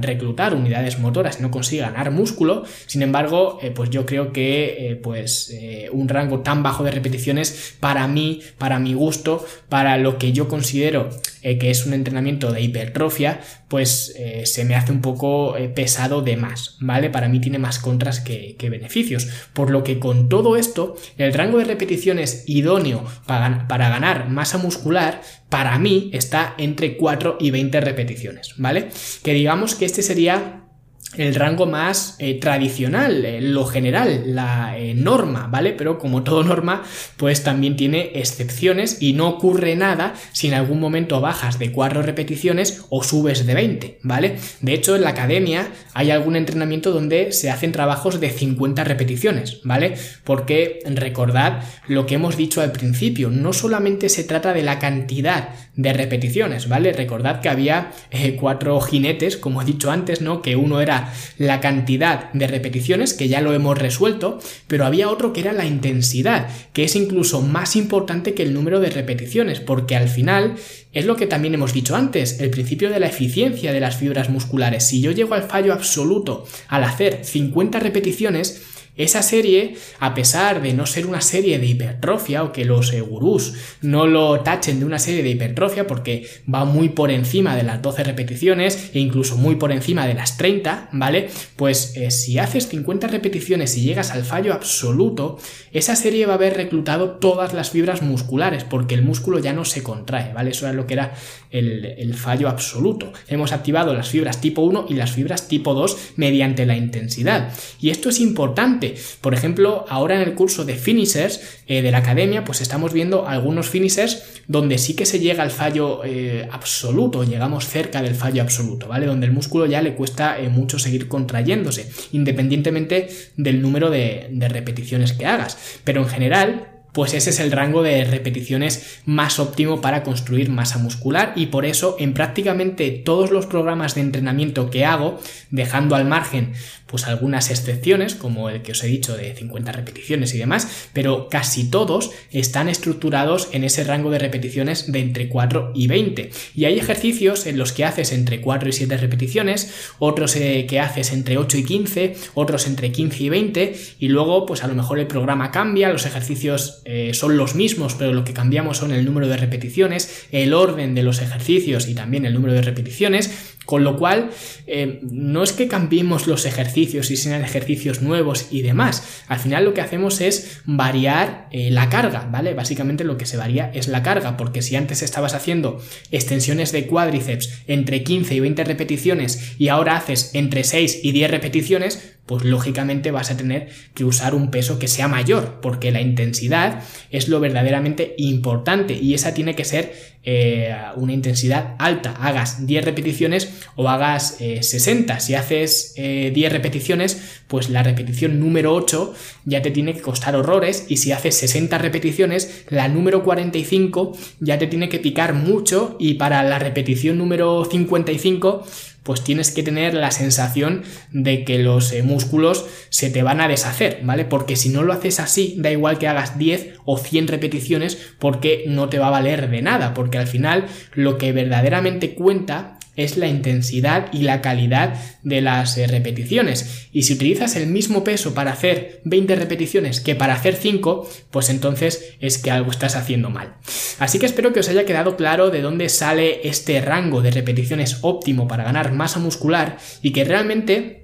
reclutar 0.00 0.54
unidades 0.54 0.98
motoras, 0.98 1.38
no 1.38 1.50
consiga 1.50 1.90
ganar 1.90 2.10
músculo, 2.10 2.64
sin 2.86 3.02
embargo, 3.02 3.60
pues 3.74 3.90
yo 3.90 4.06
creo 4.08 4.32
que 4.32 4.90
eh, 4.90 4.96
pues 4.96 5.50
eh, 5.50 5.90
un 5.92 6.08
rango 6.08 6.40
tan 6.40 6.62
bajo 6.62 6.82
de 6.82 6.90
repeticiones 6.90 7.74
para 7.78 8.08
mí, 8.08 8.40
para 8.56 8.78
mi 8.78 8.94
gusto, 8.94 9.46
para 9.68 9.98
lo 9.98 10.16
que 10.16 10.32
yo 10.32 10.48
considero 10.48 11.10
eh, 11.42 11.58
que 11.58 11.70
es 11.70 11.84
un 11.84 11.92
entrenamiento 11.92 12.50
de 12.50 12.62
hipertrofia, 12.62 13.40
pues 13.68 14.14
se 14.44 14.64
me 14.64 14.74
hace 14.74 14.92
un 14.92 15.02
poco 15.02 15.54
pesado 15.74 16.22
de 16.22 16.38
más, 16.38 16.78
¿vale? 16.80 17.10
Para 17.10 17.28
mí 17.28 17.38
tiene 17.38 17.58
más 17.58 17.78
contras 17.78 18.18
que, 18.20 18.56
beneficios. 18.58 19.28
Por 19.52 19.68
lo 19.68 19.84
que 19.84 19.98
con 19.98 20.30
todo 20.30 20.56
esto, 20.56 20.96
el 21.18 21.34
rango 21.34 21.58
de 21.58 21.64
repeticiones 21.64 22.44
idóneo 22.46 23.04
para, 23.26 23.68
para 23.68 23.90
ganar 23.90 24.30
masa 24.30 24.56
muscular, 24.56 25.20
para 25.50 25.78
mí 25.78 26.08
está 26.14 26.54
entre 26.56 26.96
4 26.96 27.36
y 27.40 27.50
20 27.50 27.80
repeticiones, 27.82 28.54
¿vale? 28.56 28.88
Que 29.22 29.34
digamos 29.34 29.74
que 29.74 29.84
este 29.84 30.02
sería 30.02 30.67
el 31.16 31.34
rango 31.34 31.64
más 31.64 32.16
eh, 32.18 32.34
tradicional, 32.34 33.24
eh, 33.24 33.40
lo 33.40 33.64
general, 33.64 34.34
la 34.34 34.78
eh, 34.78 34.92
norma, 34.94 35.48
¿vale? 35.50 35.72
Pero 35.72 35.98
como 35.98 36.22
todo 36.22 36.42
norma, 36.44 36.82
pues 37.16 37.42
también 37.42 37.76
tiene 37.76 38.12
excepciones 38.14 38.98
y 39.00 39.14
no 39.14 39.28
ocurre 39.28 39.74
nada 39.74 40.14
si 40.32 40.48
en 40.48 40.54
algún 40.54 40.80
momento 40.80 41.20
bajas 41.20 41.58
de 41.58 41.72
4 41.72 42.02
repeticiones 42.02 42.84
o 42.90 43.02
subes 43.02 43.46
de 43.46 43.54
20, 43.54 43.98
¿vale? 44.02 44.36
De 44.60 44.74
hecho, 44.74 44.96
en 44.96 45.02
la 45.02 45.10
academia 45.10 45.68
hay 45.94 46.10
algún 46.10 46.36
entrenamiento 46.36 46.92
donde 46.92 47.32
se 47.32 47.50
hacen 47.50 47.72
trabajos 47.72 48.20
de 48.20 48.30
50 48.30 48.84
repeticiones, 48.84 49.60
¿vale? 49.64 49.94
Porque 50.24 50.80
recordad 50.84 51.62
lo 51.86 52.04
que 52.04 52.16
hemos 52.16 52.36
dicho 52.36 52.60
al 52.60 52.72
principio, 52.72 53.30
no 53.30 53.54
solamente 53.54 54.10
se 54.10 54.24
trata 54.24 54.52
de 54.52 54.62
la 54.62 54.78
cantidad 54.78 55.48
de 55.74 55.92
repeticiones, 55.92 56.68
¿vale? 56.68 56.92
Recordad 56.92 57.40
que 57.40 57.48
había 57.48 57.92
cuatro 58.38 58.80
jinetes, 58.80 59.36
como 59.36 59.62
he 59.62 59.64
dicho 59.64 59.90
antes, 59.90 60.20
¿no? 60.20 60.42
Que 60.42 60.56
uno 60.56 60.80
era 60.80 60.97
la 61.38 61.60
cantidad 61.60 62.32
de 62.32 62.46
repeticiones, 62.46 63.14
que 63.14 63.28
ya 63.28 63.40
lo 63.40 63.52
hemos 63.52 63.78
resuelto, 63.78 64.38
pero 64.66 64.86
había 64.86 65.10
otro 65.10 65.32
que 65.32 65.40
era 65.40 65.52
la 65.52 65.66
intensidad, 65.66 66.48
que 66.72 66.84
es 66.84 66.96
incluso 66.96 67.42
más 67.42 67.76
importante 67.76 68.34
que 68.34 68.42
el 68.42 68.54
número 68.54 68.80
de 68.80 68.90
repeticiones, 68.90 69.60
porque 69.60 69.96
al 69.96 70.08
final 70.08 70.56
es 70.92 71.04
lo 71.04 71.16
que 71.16 71.26
también 71.26 71.54
hemos 71.54 71.72
dicho 71.72 71.96
antes, 71.96 72.40
el 72.40 72.50
principio 72.50 72.90
de 72.90 73.00
la 73.00 73.08
eficiencia 73.08 73.72
de 73.72 73.80
las 73.80 73.96
fibras 73.96 74.30
musculares. 74.30 74.86
Si 74.86 75.00
yo 75.00 75.12
llego 75.12 75.34
al 75.34 75.42
fallo 75.42 75.72
absoluto 75.72 76.46
al 76.68 76.84
hacer 76.84 77.24
50 77.24 77.78
repeticiones, 77.78 78.67
esa 78.98 79.22
serie, 79.22 79.76
a 80.00 80.12
pesar 80.12 80.60
de 80.60 80.74
no 80.74 80.84
ser 80.84 81.06
una 81.06 81.20
serie 81.20 81.58
de 81.58 81.66
hipertrofia 81.66 82.42
o 82.42 82.52
que 82.52 82.64
los 82.64 82.92
gurús 83.00 83.54
no 83.80 84.06
lo 84.06 84.40
tachen 84.40 84.80
de 84.80 84.84
una 84.84 84.98
serie 84.98 85.22
de 85.22 85.30
hipertrofia 85.30 85.86
porque 85.86 86.26
va 86.52 86.64
muy 86.64 86.90
por 86.90 87.10
encima 87.10 87.56
de 87.56 87.62
las 87.62 87.80
12 87.80 88.04
repeticiones 88.04 88.90
e 88.92 88.98
incluso 88.98 89.36
muy 89.36 89.54
por 89.54 89.70
encima 89.70 90.06
de 90.06 90.14
las 90.14 90.36
30, 90.36 90.90
¿vale? 90.92 91.30
Pues 91.56 91.96
eh, 91.96 92.10
si 92.10 92.38
haces 92.38 92.68
50 92.68 93.06
repeticiones 93.06 93.76
y 93.76 93.82
llegas 93.82 94.10
al 94.10 94.24
fallo 94.24 94.52
absoluto, 94.52 95.38
esa 95.72 95.94
serie 95.94 96.26
va 96.26 96.32
a 96.32 96.36
haber 96.36 96.56
reclutado 96.56 97.12
todas 97.12 97.54
las 97.54 97.70
fibras 97.70 98.02
musculares 98.02 98.64
porque 98.64 98.96
el 98.96 99.02
músculo 99.02 99.38
ya 99.38 99.52
no 99.52 99.64
se 99.64 99.82
contrae, 99.84 100.32
¿vale? 100.32 100.50
Eso 100.50 100.66
era 100.66 100.74
lo 100.74 100.88
que 100.88 100.94
era 100.94 101.14
el, 101.50 101.84
el 101.84 102.14
fallo 102.14 102.48
absoluto. 102.48 103.12
Hemos 103.28 103.52
activado 103.52 103.94
las 103.94 104.08
fibras 104.08 104.40
tipo 104.40 104.62
1 104.62 104.86
y 104.88 104.94
las 104.94 105.12
fibras 105.12 105.46
tipo 105.46 105.72
2 105.74 106.14
mediante 106.16 106.66
la 106.66 106.76
intensidad. 106.76 107.52
Y 107.80 107.90
esto 107.90 108.08
es 108.08 108.18
importante 108.18 108.87
por 109.20 109.34
ejemplo, 109.34 109.84
ahora 109.88 110.16
en 110.16 110.22
el 110.22 110.34
curso 110.34 110.64
de 110.64 110.74
finishers 110.74 111.40
eh, 111.66 111.82
de 111.82 111.90
la 111.90 111.98
academia, 111.98 112.44
pues 112.44 112.60
estamos 112.60 112.92
viendo 112.92 113.26
algunos 113.26 113.68
finishers 113.68 114.42
donde 114.46 114.78
sí 114.78 114.94
que 114.94 115.06
se 115.06 115.20
llega 115.20 115.42
al 115.42 115.50
fallo 115.50 116.02
eh, 116.04 116.48
absoluto, 116.50 117.24
llegamos 117.24 117.66
cerca 117.68 118.02
del 118.02 118.14
fallo 118.14 118.42
absoluto, 118.42 118.88
¿vale? 118.88 119.06
Donde 119.06 119.26
el 119.26 119.32
músculo 119.32 119.66
ya 119.66 119.82
le 119.82 119.94
cuesta 119.94 120.38
eh, 120.38 120.48
mucho 120.48 120.78
seguir 120.78 121.08
contrayéndose, 121.08 121.90
independientemente 122.12 123.08
del 123.36 123.62
número 123.62 123.90
de 123.90 124.48
repeticiones 124.48 125.12
que 125.12 125.26
hagas. 125.26 125.58
Pero 125.84 126.02
en 126.02 126.08
general, 126.08 126.78
pues 126.92 127.14
ese 127.14 127.30
es 127.30 127.40
el 127.40 127.52
rango 127.52 127.82
de 127.82 128.04
repeticiones 128.04 129.00
más 129.04 129.38
óptimo 129.38 129.80
para 129.80 130.02
construir 130.02 130.50
masa 130.50 130.78
muscular 130.78 131.32
y 131.36 131.46
por 131.46 131.64
eso 131.64 131.96
en 131.98 132.14
prácticamente 132.14 132.90
todos 132.90 133.30
los 133.30 133.46
programas 133.46 133.94
de 133.94 134.00
entrenamiento 134.00 134.70
que 134.70 134.84
hago, 134.84 135.20
dejando 135.50 135.94
al 135.94 136.06
margen 136.06 136.54
pues 136.88 137.06
algunas 137.06 137.50
excepciones, 137.50 138.14
como 138.14 138.48
el 138.50 138.62
que 138.62 138.72
os 138.72 138.82
he 138.82 138.88
dicho 138.88 139.16
de 139.16 139.34
50 139.34 139.72
repeticiones 139.72 140.34
y 140.34 140.38
demás, 140.38 140.88
pero 140.92 141.28
casi 141.28 141.70
todos 141.70 142.10
están 142.32 142.68
estructurados 142.68 143.48
en 143.52 143.64
ese 143.64 143.84
rango 143.84 144.10
de 144.10 144.18
repeticiones 144.18 144.90
de 144.90 145.00
entre 145.00 145.28
4 145.28 145.72
y 145.74 145.86
20. 145.86 146.30
Y 146.54 146.64
hay 146.64 146.78
ejercicios 146.78 147.46
en 147.46 147.58
los 147.58 147.72
que 147.72 147.84
haces 147.84 148.12
entre 148.12 148.40
4 148.40 148.68
y 148.68 148.72
7 148.72 148.96
repeticiones, 148.96 149.72
otros 149.98 150.34
eh, 150.36 150.66
que 150.68 150.80
haces 150.80 151.12
entre 151.12 151.38
8 151.38 151.58
y 151.58 151.64
15, 151.64 152.16
otros 152.34 152.66
entre 152.66 152.90
15 152.90 153.22
y 153.22 153.28
20, 153.28 153.76
y 153.98 154.08
luego 154.08 154.46
pues 154.46 154.64
a 154.64 154.68
lo 154.68 154.74
mejor 154.74 154.98
el 154.98 155.06
programa 155.06 155.50
cambia, 155.50 155.90
los 155.90 156.06
ejercicios 156.06 156.82
eh, 156.84 157.12
son 157.14 157.36
los 157.36 157.54
mismos, 157.54 157.94
pero 157.94 158.12
lo 158.12 158.24
que 158.24 158.32
cambiamos 158.32 158.78
son 158.78 158.92
el 158.92 159.04
número 159.04 159.28
de 159.28 159.36
repeticiones, 159.36 160.26
el 160.32 160.54
orden 160.54 160.94
de 160.94 161.02
los 161.02 161.20
ejercicios 161.20 161.88
y 161.88 161.94
también 161.94 162.24
el 162.24 162.34
número 162.34 162.54
de 162.54 162.62
repeticiones, 162.62 163.56
con 163.68 163.84
lo 163.84 163.98
cual, 163.98 164.30
eh, 164.66 164.98
no 165.02 165.42
es 165.42 165.52
que 165.52 165.68
cambiemos 165.68 166.26
los 166.26 166.46
ejercicios 166.46 167.10
y 167.10 167.18
sean 167.18 167.44
ejercicios 167.44 168.00
nuevos 168.00 168.46
y 168.50 168.62
demás. 168.62 169.22
Al 169.28 169.40
final 169.40 169.66
lo 169.66 169.74
que 169.74 169.82
hacemos 169.82 170.22
es 170.22 170.62
variar 170.64 171.48
eh, 171.52 171.70
la 171.70 171.90
carga, 171.90 172.26
¿vale? 172.32 172.54
Básicamente 172.54 173.04
lo 173.04 173.18
que 173.18 173.26
se 173.26 173.36
varía 173.36 173.70
es 173.74 173.86
la 173.86 174.02
carga, 174.02 174.38
porque 174.38 174.62
si 174.62 174.74
antes 174.74 175.02
estabas 175.02 175.34
haciendo 175.34 175.82
extensiones 176.10 176.72
de 176.72 176.86
cuádriceps 176.86 177.64
entre 177.66 178.04
15 178.04 178.36
y 178.36 178.40
20 178.40 178.64
repeticiones 178.64 179.52
y 179.58 179.68
ahora 179.68 179.98
haces 179.98 180.30
entre 180.32 180.64
6 180.64 181.00
y 181.02 181.12
10 181.12 181.30
repeticiones, 181.30 182.17
pues 182.28 182.44
lógicamente 182.44 183.10
vas 183.10 183.30
a 183.30 183.36
tener 183.38 183.70
que 183.94 184.04
usar 184.04 184.34
un 184.34 184.50
peso 184.50 184.78
que 184.78 184.86
sea 184.86 185.08
mayor, 185.08 185.60
porque 185.62 185.90
la 185.90 186.02
intensidad 186.02 186.82
es 187.10 187.28
lo 187.28 187.40
verdaderamente 187.40 188.14
importante 188.18 188.92
y 188.92 189.14
esa 189.14 189.32
tiene 189.32 189.56
que 189.56 189.64
ser 189.64 189.94
eh, 190.24 190.76
una 190.96 191.14
intensidad 191.14 191.74
alta. 191.78 192.10
Hagas 192.20 192.66
10 192.66 192.84
repeticiones 192.84 193.48
o 193.76 193.88
hagas 193.88 194.36
60. 194.60 195.16
Eh, 195.16 195.20
si 195.20 195.34
haces 195.34 195.94
10 195.96 196.36
eh, 196.36 196.48
repeticiones, 196.50 197.40
pues 197.46 197.70
la 197.70 197.82
repetición 197.82 198.38
número 198.38 198.74
8 198.74 199.14
ya 199.46 199.62
te 199.62 199.70
tiene 199.70 199.94
que 199.94 200.02
costar 200.02 200.36
horrores 200.36 200.84
y 200.86 200.98
si 200.98 201.12
haces 201.12 201.34
60 201.36 201.78
repeticiones, 201.78 202.66
la 202.68 202.88
número 202.88 203.24
45 203.24 204.12
ya 204.40 204.58
te 204.58 204.66
tiene 204.66 204.90
que 204.90 204.98
picar 204.98 205.32
mucho 205.32 205.96
y 205.98 206.14
para 206.14 206.42
la 206.42 206.58
repetición 206.58 207.16
número 207.16 207.64
55 207.64 208.66
pues 209.08 209.24
tienes 209.24 209.50
que 209.50 209.62
tener 209.62 209.94
la 209.94 210.10
sensación 210.10 210.82
de 211.12 211.42
que 211.42 211.58
los 211.60 211.92
eh, 211.92 212.02
músculos 212.02 212.66
se 212.90 213.08
te 213.08 213.22
van 213.22 213.40
a 213.40 213.48
deshacer, 213.48 214.00
¿vale? 214.02 214.26
Porque 214.26 214.54
si 214.54 214.68
no 214.68 214.82
lo 214.82 214.92
haces 214.92 215.18
así, 215.18 215.54
da 215.56 215.70
igual 215.70 215.98
que 215.98 216.08
hagas 216.08 216.36
10 216.36 216.74
o 216.84 216.98
100 216.98 217.28
repeticiones 217.28 217.96
porque 218.18 218.64
no 218.66 218.90
te 218.90 218.98
va 218.98 219.06
a 219.06 219.12
valer 219.12 219.48
de 219.48 219.62
nada, 219.62 219.94
porque 219.94 220.18
al 220.18 220.26
final 220.26 220.66
lo 220.92 221.16
que 221.16 221.32
verdaderamente 221.32 222.14
cuenta 222.14 222.77
es 222.98 223.16
la 223.16 223.28
intensidad 223.28 224.12
y 224.12 224.22
la 224.22 224.42
calidad 224.42 224.94
de 225.22 225.40
las 225.40 225.78
eh, 225.78 225.86
repeticiones. 225.86 226.88
Y 226.92 227.04
si 227.04 227.14
utilizas 227.14 227.54
el 227.56 227.68
mismo 227.68 228.02
peso 228.04 228.34
para 228.34 228.50
hacer 228.50 229.00
20 229.04 229.36
repeticiones 229.36 230.00
que 230.00 230.16
para 230.16 230.34
hacer 230.34 230.56
5, 230.56 231.08
pues 231.30 231.48
entonces 231.48 232.16
es 232.20 232.38
que 232.38 232.50
algo 232.50 232.72
estás 232.72 232.96
haciendo 232.96 233.30
mal. 233.30 233.54
Así 234.00 234.18
que 234.18 234.26
espero 234.26 234.52
que 234.52 234.60
os 234.60 234.68
haya 234.68 234.84
quedado 234.84 235.16
claro 235.16 235.50
de 235.50 235.62
dónde 235.62 235.88
sale 235.88 236.46
este 236.48 236.80
rango 236.80 237.22
de 237.22 237.30
repeticiones 237.30 237.98
óptimo 238.02 238.48
para 238.48 238.64
ganar 238.64 238.92
masa 238.92 239.20
muscular 239.20 239.78
y 240.02 240.12
que 240.12 240.24
realmente 240.24 240.97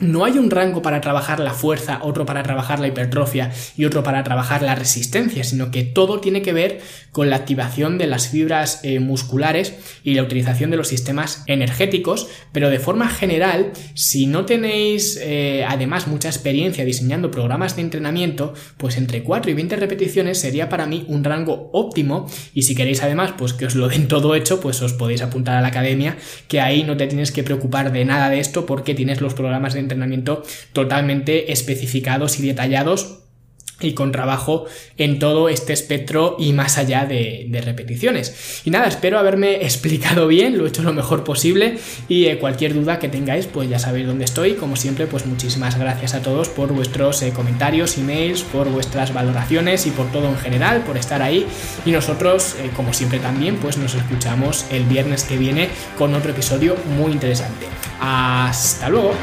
no 0.00 0.24
hay 0.24 0.38
un 0.38 0.50
rango 0.50 0.82
para 0.82 1.00
trabajar 1.00 1.40
la 1.40 1.52
fuerza, 1.52 2.00
otro 2.02 2.26
para 2.26 2.42
trabajar 2.42 2.80
la 2.80 2.88
hipertrofia 2.88 3.52
y 3.76 3.84
otro 3.84 4.02
para 4.02 4.24
trabajar 4.24 4.62
la 4.62 4.74
resistencia, 4.74 5.44
sino 5.44 5.70
que 5.70 5.84
todo 5.84 6.20
tiene 6.20 6.42
que 6.42 6.52
ver 6.52 6.80
con 7.12 7.28
la 7.28 7.36
activación 7.36 7.98
de 7.98 8.06
las 8.06 8.28
fibras 8.28 8.80
eh, 8.82 9.00
musculares 9.00 9.74
y 10.04 10.14
la 10.14 10.22
utilización 10.22 10.70
de 10.70 10.76
los 10.76 10.88
sistemas 10.88 11.42
energéticos, 11.46 12.28
pero 12.52 12.70
de 12.70 12.78
forma 12.78 13.08
general, 13.08 13.72
si 13.94 14.26
no 14.26 14.46
tenéis 14.46 15.18
eh, 15.20 15.64
además 15.68 16.06
mucha 16.06 16.28
experiencia 16.28 16.84
diseñando 16.84 17.30
programas 17.30 17.76
de 17.76 17.82
entrenamiento, 17.82 18.54
pues 18.76 18.96
entre 18.96 19.22
4 19.22 19.50
y 19.50 19.54
20 19.54 19.76
repeticiones 19.76 20.38
sería 20.38 20.68
para 20.68 20.86
mí 20.86 21.04
un 21.08 21.24
rango 21.24 21.70
óptimo. 21.72 22.28
Y 22.54 22.62
si 22.62 22.74
queréis 22.74 23.02
además 23.02 23.32
pues 23.36 23.52
que 23.52 23.66
os 23.66 23.74
lo 23.74 23.88
den 23.88 24.08
todo 24.08 24.34
hecho, 24.34 24.60
pues 24.60 24.80
os 24.82 24.92
podéis 24.92 25.22
apuntar 25.22 25.56
a 25.56 25.60
la 25.60 25.68
academia, 25.68 26.16
que 26.48 26.60
ahí 26.60 26.84
no 26.84 26.96
te 26.96 27.06
tienes 27.06 27.32
que 27.32 27.42
preocupar 27.42 27.92
de 27.92 28.04
nada 28.04 28.30
de 28.30 28.40
esto 28.40 28.66
porque 28.66 28.94
tienes 28.94 29.20
los 29.20 29.34
programas 29.34 29.74
de 29.74 29.80
entrenamiento 29.80 29.89
totalmente 30.72 31.52
especificados 31.52 32.38
y 32.38 32.46
detallados 32.46 33.19
y 33.80 33.94
con 33.94 34.12
trabajo 34.12 34.66
en 34.96 35.18
todo 35.18 35.48
este 35.48 35.72
espectro 35.72 36.36
y 36.38 36.52
más 36.52 36.78
allá 36.78 37.06
de, 37.06 37.48
repeticiones. 37.64 38.62
Y 38.64 38.70
nada, 38.70 38.86
espero 38.86 39.18
haberme 39.18 39.56
explicado 39.64 40.26
bien, 40.26 40.56
lo 40.58 40.64
he 40.64 40.68
hecho 40.68 40.82
lo 40.82 40.92
mejor 40.92 41.24
posible 41.24 41.78
y 42.08 42.26
eh, 42.26 42.38
cualquier 42.38 42.74
duda 42.74 42.98
que 42.98 43.08
tengáis 43.08 43.46
pues 43.46 43.68
ya 43.68 43.78
sabéis 43.78 44.06
dónde 44.06 44.24
estoy. 44.24 44.54
Como 44.54 44.76
siempre 44.76 45.06
pues 45.06 45.26
muchísimas 45.26 45.78
gracias 45.78 46.14
a 46.14 46.22
todos 46.22 46.48
por 46.48 46.72
vuestros 46.72 47.22
eh, 47.22 47.32
comentarios, 47.32 47.98
emails, 47.98 48.42
por 48.42 48.68
vuestras 48.68 49.12
valoraciones 49.12 49.86
y 49.86 49.90
por 49.90 50.10
todo 50.10 50.28
en 50.28 50.36
general, 50.36 50.82
por 50.84 50.96
estar 50.96 51.22
ahí. 51.22 51.46
Y 51.84 51.92
nosotros 51.92 52.56
eh, 52.58 52.70
como 52.74 52.92
siempre 52.92 53.18
también 53.18 53.56
pues 53.56 53.76
nos 53.76 53.94
escuchamos 53.94 54.66
el 54.70 54.84
viernes 54.84 55.24
que 55.24 55.36
viene 55.36 55.68
con 55.98 56.14
otro 56.14 56.30
episodio 56.30 56.76
muy 56.96 57.12
interesante. 57.12 57.66
Hasta 58.00 58.88
luego. 58.88 59.14